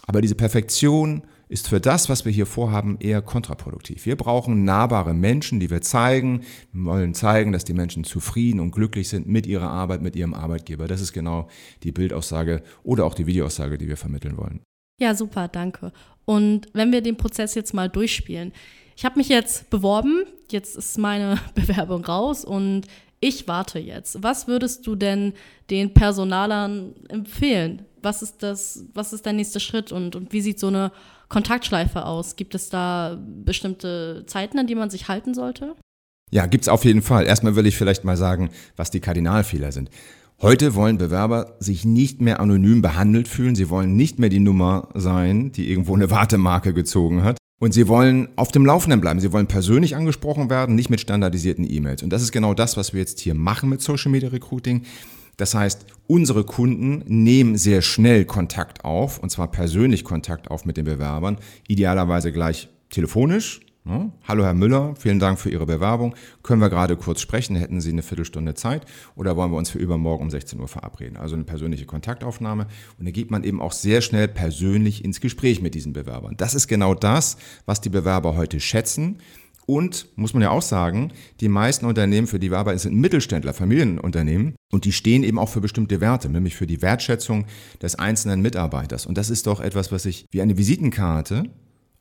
Aber 0.08 0.22
diese 0.22 0.36
Perfektion 0.36 1.24
ist 1.52 1.68
für 1.68 1.82
das, 1.82 2.08
was 2.08 2.24
wir 2.24 2.32
hier 2.32 2.46
vorhaben, 2.46 2.98
eher 3.02 3.22
kontraproduktiv. 3.22 4.06
Wir 4.06 4.16
brauchen 4.16 4.64
nahbare 4.64 5.14
Menschen, 5.14 5.60
die 5.60 5.70
wir 5.70 5.82
zeigen. 5.82 6.46
Wir 6.72 6.86
wollen 6.86 7.14
zeigen, 7.14 7.52
dass 7.52 7.66
die 7.66 7.74
Menschen 7.74 8.06
zufrieden 8.06 8.62
und 8.62 8.72
glücklich 8.72 9.10
sind 9.10 9.28
mit 9.28 9.46
ihrer 9.46 9.70
Arbeit, 9.70 10.02
mit 10.02 10.16
ihrem 10.16 10.34
Arbeitgeber. 10.34 10.88
Das 10.88 11.02
ist 11.02 11.12
genau 11.12 11.50
die 11.84 11.92
Bildaussage 11.92 12.64
oder 12.84 13.06
auch 13.06 13.16
die 13.16 13.28
Videoaussage, 13.28 13.78
die 13.78 13.90
wir 13.90 13.98
vermitteln 13.98 14.38
wollen. 14.38 14.62
Ja, 14.98 15.14
super, 15.14 15.50
danke. 15.50 15.92
Und 16.24 16.68
wenn 16.72 16.94
wir 16.94 17.02
den 17.02 17.18
Prozess 17.18 17.54
jetzt 17.54 17.74
mal 17.74 17.90
durchspielen. 17.90 18.54
Ich 18.96 19.04
habe 19.04 19.18
mich 19.18 19.28
jetzt 19.28 19.70
beworben, 19.70 20.24
jetzt 20.52 20.78
ist 20.78 20.98
meine 20.98 21.38
Bewerbung 21.54 22.06
raus 22.06 22.46
und 22.46 22.84
ich 23.20 23.50
warte 23.50 23.78
jetzt. 23.78 24.24
Was 24.24 24.48
würdest 24.48 24.88
du 24.88 24.96
denn 24.96 25.34
den 25.70 25.94
Personalern 25.94 26.94
empfehlen? 27.10 27.86
Was 28.02 28.22
ist 28.22 28.42
das, 28.42 28.86
was 28.94 29.12
ist 29.12 29.26
der 29.26 29.34
nächste 29.34 29.60
Schritt 29.60 29.92
und, 29.92 30.16
und 30.16 30.32
wie 30.32 30.42
sieht 30.42 30.60
so 30.60 30.68
eine 30.68 30.94
Kontaktschleife 31.32 32.06
aus? 32.06 32.36
Gibt 32.36 32.54
es 32.56 32.70
da 32.70 33.18
bestimmte 33.44 34.26
Zeiten, 34.28 34.60
an 34.60 34.68
die 34.68 34.76
man 34.76 34.90
sich 34.90 35.08
halten 35.08 35.34
sollte? 35.34 35.76
Ja, 36.30 36.46
gibt 36.46 36.66
es 36.66 36.68
auf 36.68 36.86
jeden 36.86 37.02
Fall. 37.02 37.26
Erstmal 37.26 37.56
will 37.56 37.66
ich 37.66 37.78
vielleicht 37.78 38.04
mal 38.04 38.18
sagen, 38.18 38.50
was 38.76 38.92
die 38.92 39.00
Kardinalfehler 39.00 39.72
sind. 39.72 39.90
Heute 40.42 40.76
wollen 40.76 40.98
Bewerber 40.98 41.56
sich 41.60 41.86
nicht 41.86 42.20
mehr 42.20 42.40
anonym 42.40 42.82
behandelt 42.82 43.28
fühlen. 43.28 43.56
Sie 43.56 43.70
wollen 43.70 43.96
nicht 43.96 44.20
mehr 44.20 44.30
die 44.30 44.40
Nummer 44.40 44.90
sein, 44.94 45.52
die 45.54 45.70
irgendwo 45.70 45.96
eine 45.96 46.12
Wartemarke 46.12 46.74
gezogen 46.74 47.24
hat. 47.24 47.38
Und 47.62 47.74
sie 47.74 47.88
wollen 47.88 48.28
auf 48.36 48.52
dem 48.52 48.66
Laufenden 48.66 49.00
bleiben. 49.00 49.20
Sie 49.20 49.32
wollen 49.32 49.48
persönlich 49.48 49.96
angesprochen 49.96 50.50
werden, 50.50 50.76
nicht 50.76 50.90
mit 50.90 51.00
standardisierten 51.00 51.70
E-Mails. 51.70 52.04
Und 52.04 52.10
das 52.10 52.24
ist 52.24 52.32
genau 52.32 52.54
das, 52.54 52.76
was 52.76 52.92
wir 52.92 53.00
jetzt 53.00 53.20
hier 53.20 53.36
machen 53.36 53.70
mit 53.70 53.82
Social 53.82 54.12
Media 54.12 54.30
Recruiting. 54.30 54.84
Das 55.38 55.56
heißt, 55.56 55.86
unsere 56.08 56.44
Kunden 56.44 57.04
nehmen 57.08 57.58
sehr 57.58 57.82
schnell 57.82 58.26
Kontakt 58.26 58.86
auf, 58.86 59.20
und 59.20 59.30
zwar 59.30 59.50
persönlich 59.50 60.04
Kontakt 60.04 60.52
auf 60.52 60.66
mit 60.66 60.78
den 60.78 60.86
Bewerbern, 60.86 61.38
idealerweise 61.68 62.32
gleich 62.32 62.70
telefonisch. 62.90 63.62
Ne? 63.84 64.12
Hallo 64.28 64.44
Herr 64.44 64.54
Müller, 64.54 64.94
vielen 64.96 65.18
Dank 65.18 65.40
für 65.40 65.50
Ihre 65.50 65.66
Bewerbung. 65.66 66.14
Können 66.44 66.62
wir 66.62 66.70
gerade 66.70 66.96
kurz 66.98 67.20
sprechen? 67.20 67.56
Hätten 67.56 67.82
Sie 67.82 67.92
eine 67.92 68.04
Viertelstunde 68.04 68.54
Zeit 68.54 68.86
oder 69.16 69.36
wollen 69.36 69.52
wir 69.52 69.58
uns 69.58 69.72
für 69.72 69.80
übermorgen 69.80 70.26
um 70.26 70.30
16 70.30 70.60
Uhr 70.60 70.68
verabreden? 70.68 71.18
Also 71.18 71.34
eine 71.34 71.46
persönliche 71.46 71.88
Kontaktaufnahme 71.88 72.68
und 73.00 73.06
da 73.06 73.12
geht 73.12 73.32
man 73.32 73.44
eben 73.44 73.60
auch 73.60 73.72
sehr 73.72 74.02
schnell 74.02 74.28
persönlich 74.28 75.04
ins 75.04 75.20
Gespräch 75.20 75.64
mit 75.64 75.74
diesen 75.74 75.94
Bewerbern. 75.94 76.36
Das 76.38 76.54
ist 76.54 76.68
genau 76.68 76.94
das, 76.94 77.38
was 77.66 77.82
die 77.82 77.90
Bewerber 77.90 78.36
heute 78.36 78.60
schätzen. 78.60 79.18
Und 79.72 80.08
muss 80.18 80.34
man 80.34 80.44
ja 80.44 80.50
auch 80.50 80.62
sagen, 80.62 81.14
die 81.40 81.48
meisten 81.48 81.86
Unternehmen, 81.86 82.28
für 82.28 82.40
die 82.40 82.52
wir 82.52 82.58
arbeiten, 82.58 82.78
sind 82.78 82.94
Mittelständler, 82.94 83.54
Familienunternehmen. 83.54 84.56
Und 84.70 84.84
die 84.84 84.92
stehen 84.92 85.24
eben 85.24 85.40
auch 85.40 85.48
für 85.48 85.62
bestimmte 85.62 86.02
Werte, 86.02 86.28
nämlich 86.28 86.58
für 86.58 86.68
die 86.68 86.82
Wertschätzung 86.82 87.46
des 87.82 87.96
einzelnen 87.96 88.42
Mitarbeiters. 88.42 89.06
Und 89.06 89.18
das 89.18 89.30
ist 89.30 89.48
doch 89.48 89.62
etwas, 89.62 89.90
was 89.94 90.04
ich 90.04 90.26
wie 90.30 90.42
eine 90.42 90.58
Visitenkarte 90.58 91.44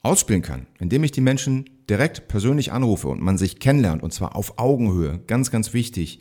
ausspielen 0.03 0.43
kann, 0.43 0.67
indem 0.81 1.05
ich 1.05 1.13
die 1.13 1.21
Menschen 1.21 1.65
direkt 1.89 2.27
persönlich 2.27 2.73
anrufe 2.73 3.07
und 3.07 3.23
man 3.23 3.39
sich 3.39 3.61
kennenlernt, 3.61 4.03
und 4.03 4.13
zwar 4.13 4.35
auf 4.35 4.59
Augenhöhe. 4.59 5.21
Ganz, 5.29 5.53
ganz 5.53 5.73
wichtig. 5.73 6.19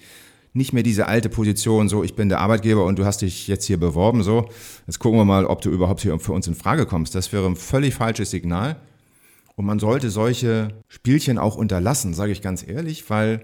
Nicht 0.54 0.74
mehr 0.74 0.84
diese 0.84 1.08
alte 1.08 1.30
Position, 1.30 1.90
so 1.90 2.04
ich 2.04 2.14
bin 2.14 2.30
der 2.30 2.42
Arbeitgeber 2.42 2.86
und 2.86 3.00
du 3.00 3.06
hast 3.06 3.24
dich 3.24 3.48
jetzt 3.48 3.66
hier 3.66 3.80
beworben, 3.80 4.22
so 4.22 4.50
jetzt 4.86 5.00
gucken 5.00 5.18
wir 5.18 5.26
mal, 5.26 5.46
ob 5.46 5.62
du 5.62 5.72
überhaupt 5.72 6.02
hier 6.02 6.20
für 6.20 6.34
uns 6.34 6.46
in 6.46 6.54
Frage 6.54 6.86
kommst. 6.86 7.16
Das 7.16 7.34
wäre 7.34 7.48
ein 7.48 7.56
völlig 7.56 7.96
falsches 7.96 8.30
Signal. 8.30 8.80
Und 9.60 9.66
man 9.66 9.80
sollte 9.80 10.10
solche 10.10 10.70
Spielchen 10.88 11.38
auch 11.38 11.58
unterlassen, 11.58 12.14
sage 12.14 12.32
ich 12.32 12.42
ganz 12.42 12.66
ehrlich, 12.66 13.10
weil 13.10 13.42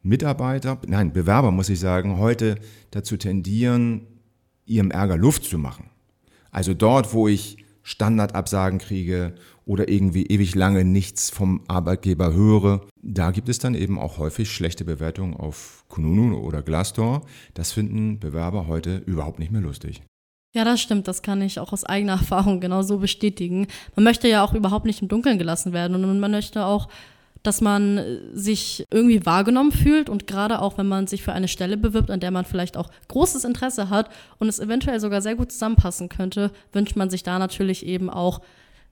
Mitarbeiter, 0.00 0.78
nein, 0.86 1.12
Bewerber 1.12 1.50
muss 1.50 1.68
ich 1.68 1.80
sagen, 1.80 2.18
heute 2.18 2.60
dazu 2.92 3.16
tendieren, 3.16 4.06
ihrem 4.66 4.92
Ärger 4.92 5.16
Luft 5.16 5.42
zu 5.42 5.58
machen. 5.58 5.90
Also 6.52 6.74
dort, 6.74 7.12
wo 7.12 7.26
ich 7.26 7.56
Standardabsagen 7.82 8.78
kriege 8.78 9.34
oder 9.64 9.88
irgendwie 9.88 10.26
ewig 10.26 10.54
lange 10.54 10.84
nichts 10.84 11.30
vom 11.30 11.62
Arbeitgeber 11.66 12.32
höre, 12.32 12.86
da 13.02 13.32
gibt 13.32 13.48
es 13.48 13.58
dann 13.58 13.74
eben 13.74 13.98
auch 13.98 14.18
häufig 14.18 14.48
schlechte 14.48 14.84
Bewertungen 14.84 15.34
auf 15.34 15.84
Kununu 15.88 16.38
oder 16.38 16.62
Glassdoor. 16.62 17.22
Das 17.54 17.72
finden 17.72 18.20
Bewerber 18.20 18.68
heute 18.68 18.98
überhaupt 19.06 19.40
nicht 19.40 19.50
mehr 19.50 19.60
lustig. 19.60 20.02
Ja, 20.54 20.64
das 20.64 20.80
stimmt. 20.80 21.08
Das 21.08 21.22
kann 21.22 21.40
ich 21.42 21.58
auch 21.58 21.72
aus 21.72 21.84
eigener 21.84 22.12
Erfahrung 22.20 22.60
genau 22.60 22.82
so 22.82 22.98
bestätigen. 22.98 23.66
Man 23.96 24.04
möchte 24.04 24.28
ja 24.28 24.44
auch 24.44 24.54
überhaupt 24.54 24.86
nicht 24.86 25.02
im 25.02 25.08
Dunkeln 25.08 25.38
gelassen 25.38 25.72
werden 25.72 25.94
und 25.94 26.20
man 26.20 26.30
möchte 26.30 26.64
auch, 26.64 26.88
dass 27.42 27.60
man 27.60 28.20
sich 28.34 28.86
irgendwie 28.92 29.26
wahrgenommen 29.26 29.72
fühlt 29.72 30.08
und 30.08 30.28
gerade 30.28 30.60
auch, 30.62 30.78
wenn 30.78 30.86
man 30.86 31.08
sich 31.08 31.22
für 31.24 31.32
eine 31.32 31.48
Stelle 31.48 31.76
bewirbt, 31.76 32.10
an 32.10 32.20
der 32.20 32.30
man 32.30 32.44
vielleicht 32.44 32.76
auch 32.76 32.88
großes 33.08 33.44
Interesse 33.44 33.90
hat 33.90 34.10
und 34.38 34.48
es 34.48 34.60
eventuell 34.60 35.00
sogar 35.00 35.20
sehr 35.22 35.34
gut 35.34 35.50
zusammenpassen 35.50 36.08
könnte, 36.08 36.52
wünscht 36.72 36.94
man 36.94 37.10
sich 37.10 37.24
da 37.24 37.40
natürlich 37.40 37.84
eben 37.84 38.10
auch 38.10 38.42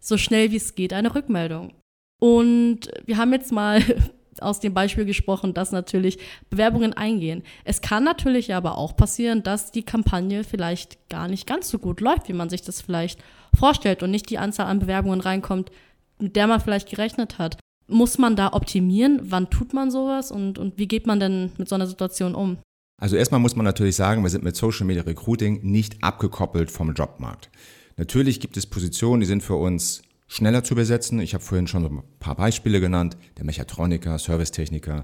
so 0.00 0.16
schnell 0.16 0.50
wie 0.50 0.56
es 0.56 0.74
geht 0.74 0.92
eine 0.92 1.14
Rückmeldung. 1.14 1.74
Und 2.20 2.90
wir 3.04 3.18
haben 3.18 3.32
jetzt 3.32 3.52
mal 3.52 3.80
aus 4.42 4.60
dem 4.60 4.74
Beispiel 4.74 5.04
gesprochen, 5.04 5.54
dass 5.54 5.72
natürlich 5.72 6.18
Bewerbungen 6.50 6.92
eingehen. 6.92 7.42
Es 7.64 7.80
kann 7.80 8.04
natürlich 8.04 8.54
aber 8.54 8.78
auch 8.78 8.96
passieren, 8.96 9.42
dass 9.42 9.72
die 9.72 9.82
Kampagne 9.82 10.44
vielleicht 10.44 11.08
gar 11.08 11.28
nicht 11.28 11.46
ganz 11.46 11.68
so 11.70 11.78
gut 11.78 12.00
läuft, 12.00 12.28
wie 12.28 12.34
man 12.34 12.50
sich 12.50 12.62
das 12.62 12.80
vielleicht 12.80 13.20
vorstellt 13.58 14.02
und 14.02 14.10
nicht 14.10 14.30
die 14.30 14.38
Anzahl 14.38 14.66
an 14.66 14.78
Bewerbungen 14.78 15.20
reinkommt, 15.20 15.70
mit 16.18 16.36
der 16.36 16.46
man 16.46 16.60
vielleicht 16.60 16.88
gerechnet 16.88 17.38
hat. 17.38 17.58
Muss 17.88 18.18
man 18.18 18.36
da 18.36 18.52
optimieren? 18.52 19.20
Wann 19.24 19.50
tut 19.50 19.72
man 19.72 19.90
sowas 19.90 20.30
und, 20.30 20.58
und 20.58 20.78
wie 20.78 20.86
geht 20.86 21.06
man 21.06 21.18
denn 21.18 21.52
mit 21.58 21.68
so 21.68 21.74
einer 21.74 21.86
Situation 21.86 22.34
um? 22.34 22.58
Also 23.00 23.16
erstmal 23.16 23.40
muss 23.40 23.56
man 23.56 23.64
natürlich 23.64 23.96
sagen, 23.96 24.22
wir 24.22 24.30
sind 24.30 24.44
mit 24.44 24.54
Social 24.54 24.86
Media 24.86 25.02
Recruiting 25.02 25.60
nicht 25.62 26.04
abgekoppelt 26.04 26.70
vom 26.70 26.92
Jobmarkt. 26.92 27.50
Natürlich 27.96 28.40
gibt 28.40 28.56
es 28.56 28.66
Positionen, 28.66 29.20
die 29.20 29.26
sind 29.26 29.42
für 29.42 29.56
uns 29.56 30.02
schneller 30.30 30.62
zu 30.62 30.76
besetzen. 30.76 31.20
Ich 31.20 31.34
habe 31.34 31.42
vorhin 31.42 31.66
schon 31.66 31.84
ein 31.84 32.02
paar 32.20 32.36
Beispiele 32.36 32.80
genannt. 32.80 33.16
Der 33.36 33.44
Mechatroniker, 33.44 34.16
Servicetechniker, 34.18 35.02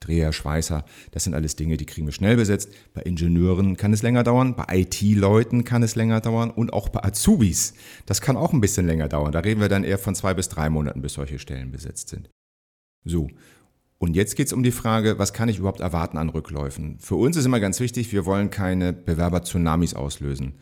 Dreher, 0.00 0.32
Schweißer, 0.32 0.84
das 1.12 1.24
sind 1.24 1.34
alles 1.34 1.54
Dinge, 1.54 1.76
die 1.76 1.86
kriegen 1.86 2.08
wir 2.08 2.12
schnell 2.12 2.36
besetzt. 2.36 2.68
Bei 2.92 3.02
Ingenieuren 3.02 3.76
kann 3.76 3.92
es 3.92 4.02
länger 4.02 4.24
dauern, 4.24 4.56
bei 4.56 4.64
IT-Leuten 4.68 5.62
kann 5.64 5.84
es 5.84 5.94
länger 5.94 6.20
dauern 6.20 6.50
und 6.50 6.72
auch 6.72 6.88
bei 6.88 7.04
Azubis. 7.04 7.74
Das 8.04 8.20
kann 8.20 8.36
auch 8.36 8.52
ein 8.52 8.60
bisschen 8.60 8.86
länger 8.86 9.08
dauern. 9.08 9.30
Da 9.30 9.38
reden 9.38 9.60
wir 9.60 9.68
dann 9.68 9.84
eher 9.84 9.96
von 9.96 10.16
zwei 10.16 10.34
bis 10.34 10.48
drei 10.48 10.68
Monaten, 10.68 11.00
bis 11.00 11.14
solche 11.14 11.38
Stellen 11.38 11.70
besetzt 11.70 12.08
sind. 12.08 12.28
So. 13.04 13.28
Und 13.98 14.16
jetzt 14.16 14.34
geht 14.34 14.48
es 14.48 14.52
um 14.52 14.64
die 14.64 14.72
Frage, 14.72 15.20
was 15.20 15.32
kann 15.32 15.48
ich 15.48 15.58
überhaupt 15.58 15.80
erwarten 15.80 16.18
an 16.18 16.28
Rückläufen? 16.28 16.98
Für 16.98 17.14
uns 17.14 17.36
ist 17.36 17.46
immer 17.46 17.60
ganz 17.60 17.78
wichtig, 17.78 18.12
wir 18.12 18.26
wollen 18.26 18.50
keine 18.50 18.92
Bewerber-Tsunamis 18.92 19.94
auslösen. 19.94 20.54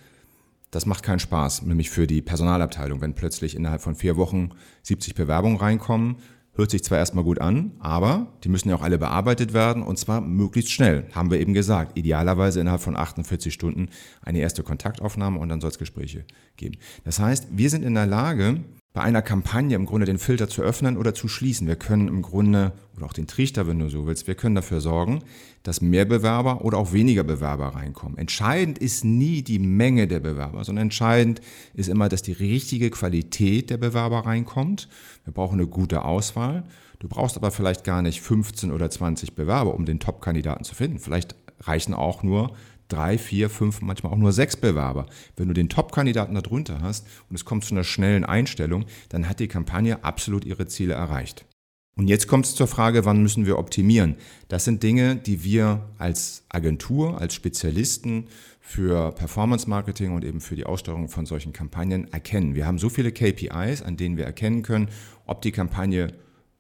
Das 0.73 0.87
macht 0.87 1.03
keinen 1.03 1.19
Spaß, 1.19 1.63
nämlich 1.63 1.91
für 1.91 2.07
die 2.07 2.23
Personalabteilung, 2.23 3.03
wenn 3.03 3.15
plötzlich 3.15 3.55
innerhalb 3.55 3.83
von 3.83 3.95
vier 3.95 4.17
Wochen 4.17 4.53
70 4.83 5.15
Bewerbungen 5.15 5.59
reinkommen. 5.59 6.17
Hört 6.55 6.71
sich 6.71 6.83
zwar 6.83 6.97
erstmal 6.97 7.25
gut 7.25 7.41
an, 7.41 7.73
aber 7.79 8.33
die 8.43 8.49
müssen 8.49 8.71
ja 8.71 8.77
auch 8.77 8.83
alle 8.83 8.97
bearbeitet 8.97 9.53
werden 9.53 9.83
und 9.83 9.99
zwar 9.99 10.23
möglichst 10.23 10.73
schnell, 10.73 11.07
haben 11.13 11.31
wir 11.31 11.41
eben 11.41 11.53
gesagt. 11.53 11.99
Idealerweise 11.99 12.61
innerhalb 12.61 12.81
von 12.81 12.97
48 12.97 13.53
Stunden 13.53 13.91
eine 14.23 14.41
erste 14.41 14.63
Kontaktaufnahme 14.63 15.39
und 15.39 15.51
dann 15.51 15.61
soll 15.61 15.71
es 15.71 15.79
Gespräche 15.79 16.25
geben. 16.57 16.79
Das 17.05 17.19
heißt, 17.19 17.49
wir 17.51 17.69
sind 17.69 17.85
in 17.85 17.95
der 17.95 18.07
Lage, 18.07 18.65
bei 18.93 19.01
einer 19.01 19.23
Kampagne 19.23 19.75
im 19.75 19.87
Grunde 19.87 20.05
den 20.05 20.19
Filter 20.19 20.49
zu 20.49 20.63
öffnen 20.63 20.99
oder 20.99 21.15
zu 21.15 21.27
schließen. 21.27 21.67
Wir 21.67 21.77
können 21.77 22.09
im 22.09 22.21
Grunde, 22.21 22.73
oder 22.97 23.07
auch 23.07 23.15
den 23.15 23.27
Trichter, 23.27 23.67
wenn 23.67 23.79
du 23.79 23.89
so 23.89 24.07
willst, 24.07 24.27
wir 24.27 24.35
können 24.35 24.55
dafür 24.55 24.83
sorgen, 24.83 25.21
dass 25.63 25.81
mehr 25.81 26.05
Bewerber 26.05 26.63
oder 26.63 26.77
auch 26.77 26.93
weniger 26.93 27.25
Bewerber 27.25 27.69
reinkommen. 27.69 28.19
Entscheidend 28.19 28.79
ist 28.79 29.05
nie 29.05 29.43
die 29.43 29.59
Menge 29.59 30.09
der 30.09 30.21
Bewerber, 30.21 30.63
sondern 30.65 30.83
entscheidend 30.83 31.41
ist 31.73 31.89
immer, 31.89 32.11
dass 32.11 32.23
die 32.23 32.33
richtige 32.33 32.91
Qualität 32.91 33.71
der 33.71 33.79
Bewerber 33.79 34.27
reinkommt. 34.27 34.89
Wir 35.25 35.33
brauchen 35.33 35.59
eine 35.59 35.69
gute 35.69 36.05
Auswahl. 36.05 36.65
Du 36.99 37.09
brauchst 37.09 37.37
aber 37.37 37.51
vielleicht 37.51 37.85
gar 37.85 38.03
nicht 38.03 38.21
15 38.21 38.71
oder 38.71 38.91
20 38.91 39.35
Bewerber, 39.35 39.75
um 39.75 39.87
den 39.87 40.01
Top-Kandidaten 40.01 40.65
zu 40.65 40.75
finden. 40.75 40.99
Vielleicht 40.99 41.35
reichen 41.61 41.95
auch 41.95 42.23
nur 42.23 42.55
drei, 42.89 43.19
vier, 43.19 43.51
fünf, 43.51 43.81
manchmal 43.81 44.13
auch 44.13 44.19
nur 44.19 44.33
sechs 44.33 44.57
Bewerber. 44.57 45.07
Wenn 45.37 45.49
du 45.49 45.55
den 45.55 45.69
Top-Kandidaten 45.69 46.35
darunter 46.35 46.81
hast 46.81 47.07
und 47.29 47.37
es 47.37 47.45
kommt 47.45 47.65
zu 47.65 47.75
einer 47.75 47.85
schnellen 47.85 48.25
Einstellung, 48.25 48.85
dann 49.09 49.29
hat 49.29 49.41
die 49.41 49.49
Kampagne 49.49 50.05
absolut 50.05 50.45
ihre 50.45 50.67
Ziele 50.67 50.95
erreicht. 50.95 51.47
Und 51.95 52.09
jetzt 52.09 52.27
kommt 52.27 52.47
es 52.47 52.55
zur 52.55 52.67
Frage, 52.67 53.05
wann 53.05 53.23
müssen 53.23 53.45
wir 53.45 53.59
optimieren? 53.59 54.17
Das 54.49 54.65
sind 54.65 54.83
Dinge, 54.83 55.17
die 55.17 55.45
wir 55.45 55.91
als 55.99 56.45
Agentur, 56.49 57.21
als 57.21 57.35
Spezialisten 57.35 58.29
für 58.61 59.13
Performance 59.13 59.69
Marketing 59.69 60.15
und 60.15 60.25
eben 60.25 60.41
für 60.41 60.57
die 60.57 60.65
Aussteuerung 60.65 61.09
von 61.09 61.27
solchen 61.27 61.53
Kampagnen 61.53 62.11
erkennen. 62.11 62.55
Wir 62.55 62.67
haben 62.67 62.79
so 62.79 62.89
viele 62.89 63.13
KPIs, 63.13 63.83
an 63.83 63.99
denen 63.99 64.17
wir 64.17 64.25
erkennen 64.25 64.63
können, 64.63 64.89
ob 65.27 65.43
die 65.43 65.53
Kampagne 65.53 66.15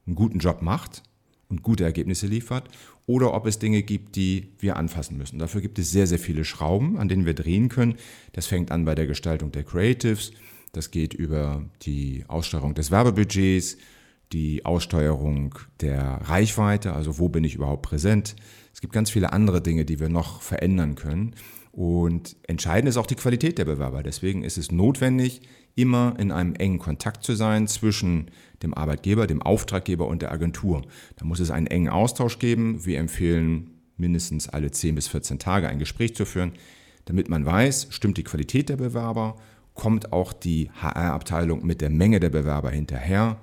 einen 0.07 0.17
guten 0.17 0.39
Job 0.39 0.61
macht 0.61 1.03
und 1.53 1.63
gute 1.63 1.85
Ergebnisse 1.85 2.27
liefert 2.27 2.69
oder 3.07 3.35
ob 3.35 3.47
es 3.47 3.59
Dinge 3.59 3.83
gibt, 3.83 4.17
die 4.17 4.49
wir 4.59 4.77
anfassen 4.77 5.19
müssen. 5.19 5.39
Dafür 5.39 5.61
gibt 5.61 5.79
es 5.79 5.91
sehr, 5.91 6.07
sehr 6.07 6.19
viele 6.19 6.45
Schrauben, 6.45 6.99
an 6.99 7.09
denen 7.09 7.27
wir 7.27 7.35
drehen 7.35 7.69
können. 7.69 7.97
Das 8.33 8.47
fängt 8.47 8.73
an 8.73 8.85
bei 8.87 8.95
der 8.95 9.07
Gestaltung 9.07 9.53
der 9.53 9.63
Creatives, 9.63 10.33
das 10.73 10.91
geht 10.91 11.13
über 11.13 11.67
die 11.83 12.25
Aussteuerung 12.29 12.75
des 12.75 12.91
Werbebudgets, 12.91 13.77
die 14.33 14.65
Aussteuerung 14.65 15.55
der 15.83 16.23
Reichweite, 16.25 16.95
also 16.95 17.19
wo 17.19 17.29
bin 17.29 17.45
ich 17.45 17.55
überhaupt 17.55 17.83
präsent. 17.83 18.35
Es 18.73 18.81
gibt 18.81 18.95
ganz 18.95 19.11
viele 19.11 19.35
andere 19.35 19.61
Dinge, 19.61 19.85
die 19.85 20.01
wir 20.01 20.09
noch 20.09 20.41
verändern 20.41 20.95
können. 20.95 21.35
Und 21.73 22.37
entscheidend 22.47 22.91
ist 22.91 22.99
auch 22.99 23.07
die 23.07 23.15
Qualität 23.15 23.57
der 23.57 23.65
Bewerber. 23.65 24.03
Deswegen 24.03 24.45
ist 24.45 24.59
es 24.59 24.71
notwendig, 24.71 25.41
immer 25.75 26.15
in 26.19 26.31
einem 26.31 26.55
engen 26.55 26.79
Kontakt 26.79 27.25
zu 27.25 27.35
sein 27.35 27.67
zwischen 27.67 28.31
dem 28.63 28.75
Arbeitgeber, 28.75 29.27
dem 29.27 29.41
Auftraggeber 29.41 30.07
und 30.07 30.21
der 30.21 30.33
Agentur. 30.33 30.83
Da 31.17 31.25
muss 31.25 31.41
es 31.41 31.51
einen 31.51 31.67
engen 31.67 31.89
Austausch 31.89 32.39
geben. 32.39 32.85
Wir 32.85 32.99
empfehlen 32.99 33.71
mindestens 33.97 34.51
alle 34.51 34.71
10 34.71 34.95
bis 34.95 35.09
14 35.09 35.39
Tage 35.39 35.69
ein 35.69 35.79
Gespräch 35.79 36.15
zu 36.15 36.27
führen, 36.27 36.53
damit 37.07 37.31
man 37.31 37.47
weiß, 37.47 37.89
stimmt 37.91 38.19
die 38.19 38.25
Qualität 38.25 38.69
der 38.69 38.77
Bewerber, 38.77 39.37
kommt 39.75 40.13
auch 40.13 40.35
die 40.35 40.71
HR-Abteilung 40.71 41.65
mit 41.65 41.81
der 41.81 41.91
Menge 41.91 42.21
der 42.21 42.31
Bewerber 42.31 42.71
hinterher, 42.71 43.41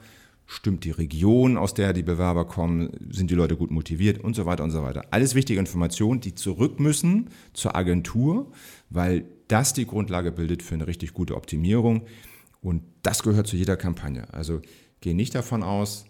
stimmt 0.51 0.83
die 0.83 0.89
Region, 0.89 1.57
aus 1.57 1.75
der 1.75 1.93
die 1.93 2.01
Bewerber 2.01 2.43
kommen, 2.45 2.89
sind 3.11 3.29
die 3.29 3.35
Leute 3.35 3.55
gut 3.55 3.69
motiviert 3.69 4.19
und 4.19 4.35
so 4.35 4.47
weiter 4.47 4.63
und 4.63 4.71
so 4.71 4.81
weiter. 4.81 5.05
Alles 5.11 5.35
wichtige 5.35 5.59
Informationen, 5.59 6.21
die 6.21 6.33
zurück 6.33 6.79
müssen 6.79 7.29
zur 7.53 7.75
Agentur, 7.75 8.51
weil 8.89 9.25
das 9.47 9.73
die 9.73 9.85
Grundlage 9.85 10.31
bildet 10.31 10.63
für 10.63 10.73
eine 10.73 10.87
richtig 10.87 11.13
gute 11.13 11.35
Optimierung. 11.35 12.07
Und 12.61 12.81
das 13.03 13.21
gehört 13.21 13.45
zu 13.45 13.57
jeder 13.57 13.77
Kampagne. 13.77 14.33
Also 14.33 14.59
geh 15.01 15.13
nicht 15.13 15.35
davon 15.35 15.61
aus, 15.61 16.05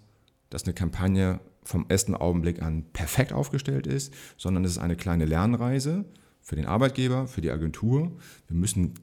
dass 0.50 0.64
eine 0.64 0.74
Kampagne 0.74 1.42
vom 1.64 1.86
ersten 1.90 2.16
Augenblick 2.16 2.62
an 2.62 2.86
perfekt 2.94 3.34
aufgestellt 3.34 3.88
ist, 3.88 4.14
sondern 4.38 4.64
es 4.64 4.72
ist 4.72 4.78
eine 4.78 4.96
kleine 4.96 5.26
Lernreise 5.26 6.06
für 6.40 6.56
den 6.56 6.66
Arbeitgeber, 6.66 7.28
für 7.28 7.42
die 7.42 7.52
Agentur. 7.52 8.14
Wir 8.48 8.56
müssen 8.56 8.94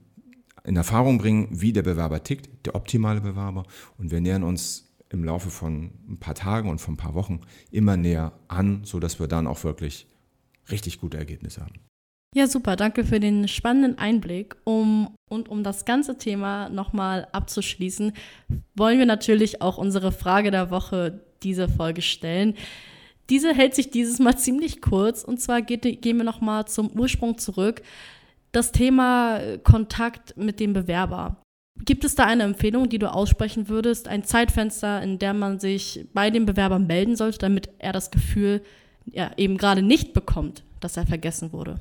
in 0.64 0.76
Erfahrung 0.76 1.18
bringen, 1.18 1.48
wie 1.50 1.74
der 1.74 1.82
Bewerber 1.82 2.24
tickt, 2.24 2.64
der 2.64 2.74
optimale 2.74 3.20
Bewerber. 3.20 3.64
Und 3.98 4.10
wir 4.10 4.22
nähern 4.22 4.42
uns 4.42 4.85
im 5.16 5.24
Laufe 5.24 5.50
von 5.50 5.90
ein 6.08 6.18
paar 6.18 6.34
Tagen 6.34 6.68
und 6.68 6.80
von 6.80 6.94
ein 6.94 6.98
paar 6.98 7.14
Wochen 7.14 7.40
immer 7.70 7.96
näher 7.96 8.32
an, 8.48 8.84
sodass 8.84 9.18
wir 9.18 9.26
dann 9.26 9.46
auch 9.46 9.64
wirklich 9.64 10.06
richtig 10.70 11.00
gute 11.00 11.16
Ergebnisse 11.16 11.62
haben. 11.62 11.80
Ja, 12.34 12.46
super. 12.46 12.76
Danke 12.76 13.04
für 13.04 13.18
den 13.18 13.48
spannenden 13.48 13.98
Einblick. 13.98 14.56
Um, 14.64 15.14
und 15.30 15.48
um 15.48 15.62
das 15.62 15.86
ganze 15.86 16.18
Thema 16.18 16.68
nochmal 16.68 17.28
abzuschließen, 17.32 18.12
wollen 18.74 18.98
wir 18.98 19.06
natürlich 19.06 19.62
auch 19.62 19.78
unsere 19.78 20.12
Frage 20.12 20.50
der 20.50 20.70
Woche 20.70 21.24
diese 21.42 21.68
Folge 21.68 22.02
stellen. 22.02 22.54
Diese 23.30 23.54
hält 23.54 23.74
sich 23.74 23.90
dieses 23.90 24.18
Mal 24.18 24.36
ziemlich 24.38 24.82
kurz. 24.82 25.24
Und 25.24 25.40
zwar 25.40 25.62
geht, 25.62 26.02
gehen 26.02 26.18
wir 26.18 26.24
nochmal 26.24 26.66
zum 26.66 26.90
Ursprung 26.90 27.38
zurück. 27.38 27.80
Das 28.52 28.70
Thema 28.70 29.40
Kontakt 29.62 30.36
mit 30.36 30.60
dem 30.60 30.74
Bewerber. 30.74 31.40
Gibt 31.84 32.04
es 32.04 32.14
da 32.14 32.24
eine 32.24 32.44
Empfehlung, 32.44 32.88
die 32.88 32.98
du 32.98 33.12
aussprechen 33.12 33.68
würdest? 33.68 34.08
Ein 34.08 34.24
Zeitfenster, 34.24 35.02
in 35.02 35.18
dem 35.18 35.38
man 35.38 35.60
sich 35.60 36.06
bei 36.14 36.30
dem 36.30 36.46
Bewerber 36.46 36.78
melden 36.78 37.16
sollte, 37.16 37.38
damit 37.38 37.68
er 37.78 37.92
das 37.92 38.10
Gefühl 38.10 38.62
ja, 39.04 39.30
eben 39.36 39.56
gerade 39.56 39.82
nicht 39.82 40.12
bekommt, 40.12 40.64
dass 40.80 40.96
er 40.96 41.06
vergessen 41.06 41.52
wurde? 41.52 41.78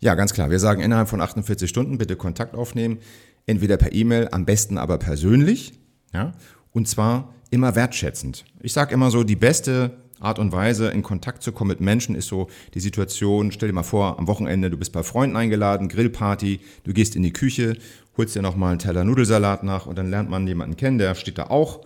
Ja, 0.00 0.14
ganz 0.14 0.34
klar. 0.34 0.50
Wir 0.50 0.58
sagen 0.58 0.82
innerhalb 0.82 1.08
von 1.08 1.20
48 1.20 1.68
Stunden 1.68 1.98
bitte 1.98 2.16
Kontakt 2.16 2.54
aufnehmen. 2.54 2.98
Entweder 3.46 3.76
per 3.76 3.92
E-Mail, 3.92 4.28
am 4.32 4.44
besten 4.44 4.78
aber 4.78 4.98
persönlich. 4.98 5.72
Ja? 6.12 6.32
Und 6.72 6.86
zwar 6.86 7.34
immer 7.50 7.74
wertschätzend. 7.74 8.44
Ich 8.60 8.72
sage 8.72 8.92
immer 8.92 9.10
so, 9.10 9.24
die 9.24 9.36
beste 9.36 9.96
Art 10.20 10.38
und 10.38 10.52
Weise, 10.52 10.88
in 10.88 11.02
Kontakt 11.02 11.42
zu 11.42 11.52
kommen 11.52 11.68
mit 11.68 11.80
Menschen, 11.80 12.14
ist 12.14 12.28
so 12.28 12.48
die 12.74 12.80
Situation, 12.80 13.52
stell 13.52 13.68
dir 13.68 13.74
mal 13.74 13.82
vor, 13.82 14.18
am 14.18 14.26
Wochenende, 14.26 14.70
du 14.70 14.76
bist 14.76 14.92
bei 14.92 15.02
Freunden 15.02 15.36
eingeladen, 15.36 15.88
Grillparty, 15.88 16.60
du 16.84 16.92
gehst 16.92 17.16
in 17.16 17.22
die 17.22 17.32
Küche, 17.32 17.76
holst 18.16 18.34
dir 18.34 18.42
nochmal 18.42 18.70
einen 18.70 18.78
Teller 18.78 19.04
Nudelsalat 19.04 19.62
nach 19.62 19.86
und 19.86 19.98
dann 19.98 20.10
lernt 20.10 20.30
man 20.30 20.46
jemanden 20.46 20.76
kennen, 20.76 20.98
der 20.98 21.14
steht 21.14 21.38
da 21.38 21.48
auch 21.48 21.82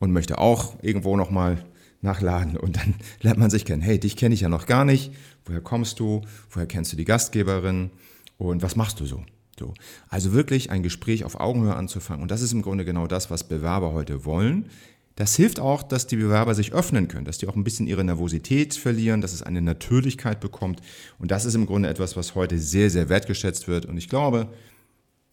und 0.00 0.12
möchte 0.12 0.38
auch 0.38 0.74
irgendwo 0.82 1.16
nochmal 1.16 1.64
nachladen 2.00 2.56
und 2.56 2.76
dann 2.76 2.94
lernt 3.20 3.38
man 3.38 3.50
sich 3.50 3.64
kennen. 3.64 3.82
Hey, 3.82 3.98
dich 3.98 4.16
kenne 4.16 4.34
ich 4.34 4.40
ja 4.40 4.48
noch 4.48 4.66
gar 4.66 4.84
nicht. 4.84 5.12
Woher 5.44 5.60
kommst 5.60 6.00
du? 6.00 6.22
Woher 6.50 6.66
kennst 6.66 6.92
du 6.92 6.96
die 6.96 7.04
Gastgeberin? 7.04 7.90
Und 8.38 8.62
was 8.62 8.74
machst 8.74 8.98
du 8.98 9.06
so? 9.06 9.22
so? 9.56 9.72
Also 10.08 10.32
wirklich 10.32 10.70
ein 10.70 10.82
Gespräch 10.82 11.24
auf 11.24 11.38
Augenhöhe 11.38 11.76
anzufangen. 11.76 12.22
Und 12.22 12.30
das 12.30 12.42
ist 12.42 12.52
im 12.52 12.62
Grunde 12.62 12.84
genau 12.84 13.06
das, 13.06 13.30
was 13.30 13.44
Bewerber 13.44 13.92
heute 13.92 14.24
wollen. 14.24 14.68
Das 15.16 15.36
hilft 15.36 15.60
auch, 15.60 15.82
dass 15.82 16.06
die 16.06 16.16
Bewerber 16.16 16.54
sich 16.54 16.72
öffnen 16.72 17.08
können, 17.08 17.26
dass 17.26 17.38
die 17.38 17.46
auch 17.46 17.56
ein 17.56 17.64
bisschen 17.64 17.86
ihre 17.86 18.02
Nervosität 18.02 18.74
verlieren, 18.74 19.20
dass 19.20 19.32
es 19.32 19.42
eine 19.42 19.60
Natürlichkeit 19.60 20.40
bekommt. 20.40 20.80
Und 21.18 21.30
das 21.30 21.44
ist 21.44 21.54
im 21.54 21.66
Grunde 21.66 21.88
etwas, 21.88 22.16
was 22.16 22.34
heute 22.34 22.58
sehr, 22.58 22.88
sehr 22.88 23.08
wertgeschätzt 23.08 23.68
wird. 23.68 23.84
Und 23.84 23.98
ich 23.98 24.08
glaube, 24.08 24.48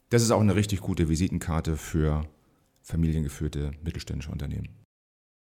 das 0.10 0.22
ist 0.22 0.32
auch 0.32 0.42
eine 0.42 0.56
richtig 0.56 0.82
gute 0.82 1.08
Visitenkarte 1.08 1.78
für 1.78 2.26
familiengeführte 2.82 3.72
mittelständische 3.84 4.32
Unternehmen. 4.32 4.68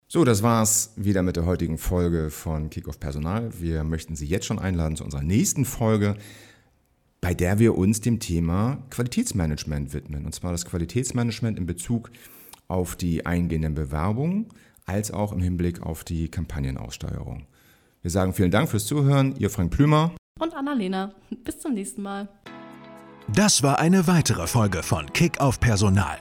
So, 0.06 0.24
das 0.24 0.42
war's 0.42 0.92
wieder 0.96 1.22
mit 1.22 1.36
der 1.36 1.44
heutigen 1.44 1.76
Folge 1.76 2.30
von 2.30 2.70
Kickoff 2.70 3.00
Personal. 3.00 3.50
Wir 3.60 3.84
möchten 3.84 4.16
Sie 4.16 4.26
jetzt 4.26 4.46
schon 4.46 4.58
einladen 4.58 4.96
zu 4.96 5.04
unserer 5.04 5.22
nächsten 5.22 5.64
Folge, 5.64 6.16
bei 7.20 7.34
der 7.34 7.58
wir 7.58 7.76
uns 7.76 8.00
dem 8.00 8.20
Thema 8.20 8.82
Qualitätsmanagement 8.90 9.92
widmen. 9.92 10.24
Und 10.24 10.34
zwar 10.34 10.52
das 10.52 10.64
Qualitätsmanagement 10.64 11.58
in 11.58 11.66
Bezug 11.66 12.10
auf 12.10 12.37
die 12.98 13.26
eingehenden 13.26 13.74
Bewerbungen 13.74 14.46
als 14.86 15.10
auch 15.10 15.32
im 15.32 15.40
Hinblick 15.40 15.82
auf 15.82 16.04
die 16.04 16.28
Kampagnenaussteuerung. 16.30 17.46
Wir 18.02 18.10
sagen 18.10 18.32
vielen 18.32 18.50
Dank 18.50 18.68
fürs 18.68 18.86
Zuhören. 18.86 19.34
Ihr 19.36 19.50
Frank 19.50 19.70
Plümer 19.70 20.12
und 20.38 20.54
Annalena. 20.54 21.12
Bis 21.44 21.58
zum 21.58 21.74
nächsten 21.74 22.02
Mal. 22.02 22.28
Das 23.34 23.62
war 23.62 23.78
eine 23.78 24.06
weitere 24.06 24.46
Folge 24.46 24.82
von 24.82 25.12
Kickoff 25.12 25.60
Personal. 25.60 26.18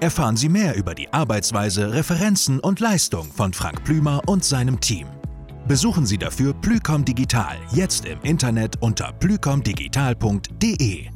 Erfahren 0.00 0.36
Sie 0.36 0.48
mehr 0.48 0.76
über 0.76 0.94
die 0.94 1.12
Arbeitsweise, 1.12 1.92
Referenzen 1.92 2.60
und 2.60 2.80
Leistung 2.80 3.30
von 3.32 3.52
Frank 3.52 3.84
Plümer 3.84 4.22
und 4.26 4.44
seinem 4.44 4.80
Team. 4.80 5.06
Besuchen 5.68 6.06
Sie 6.06 6.18
dafür 6.18 6.54
Plücom 6.54 7.04
Digital 7.04 7.56
jetzt 7.72 8.04
im 8.06 8.20
Internet 8.22 8.80
unter 8.80 9.12
plücomdigital.de. 9.12 11.08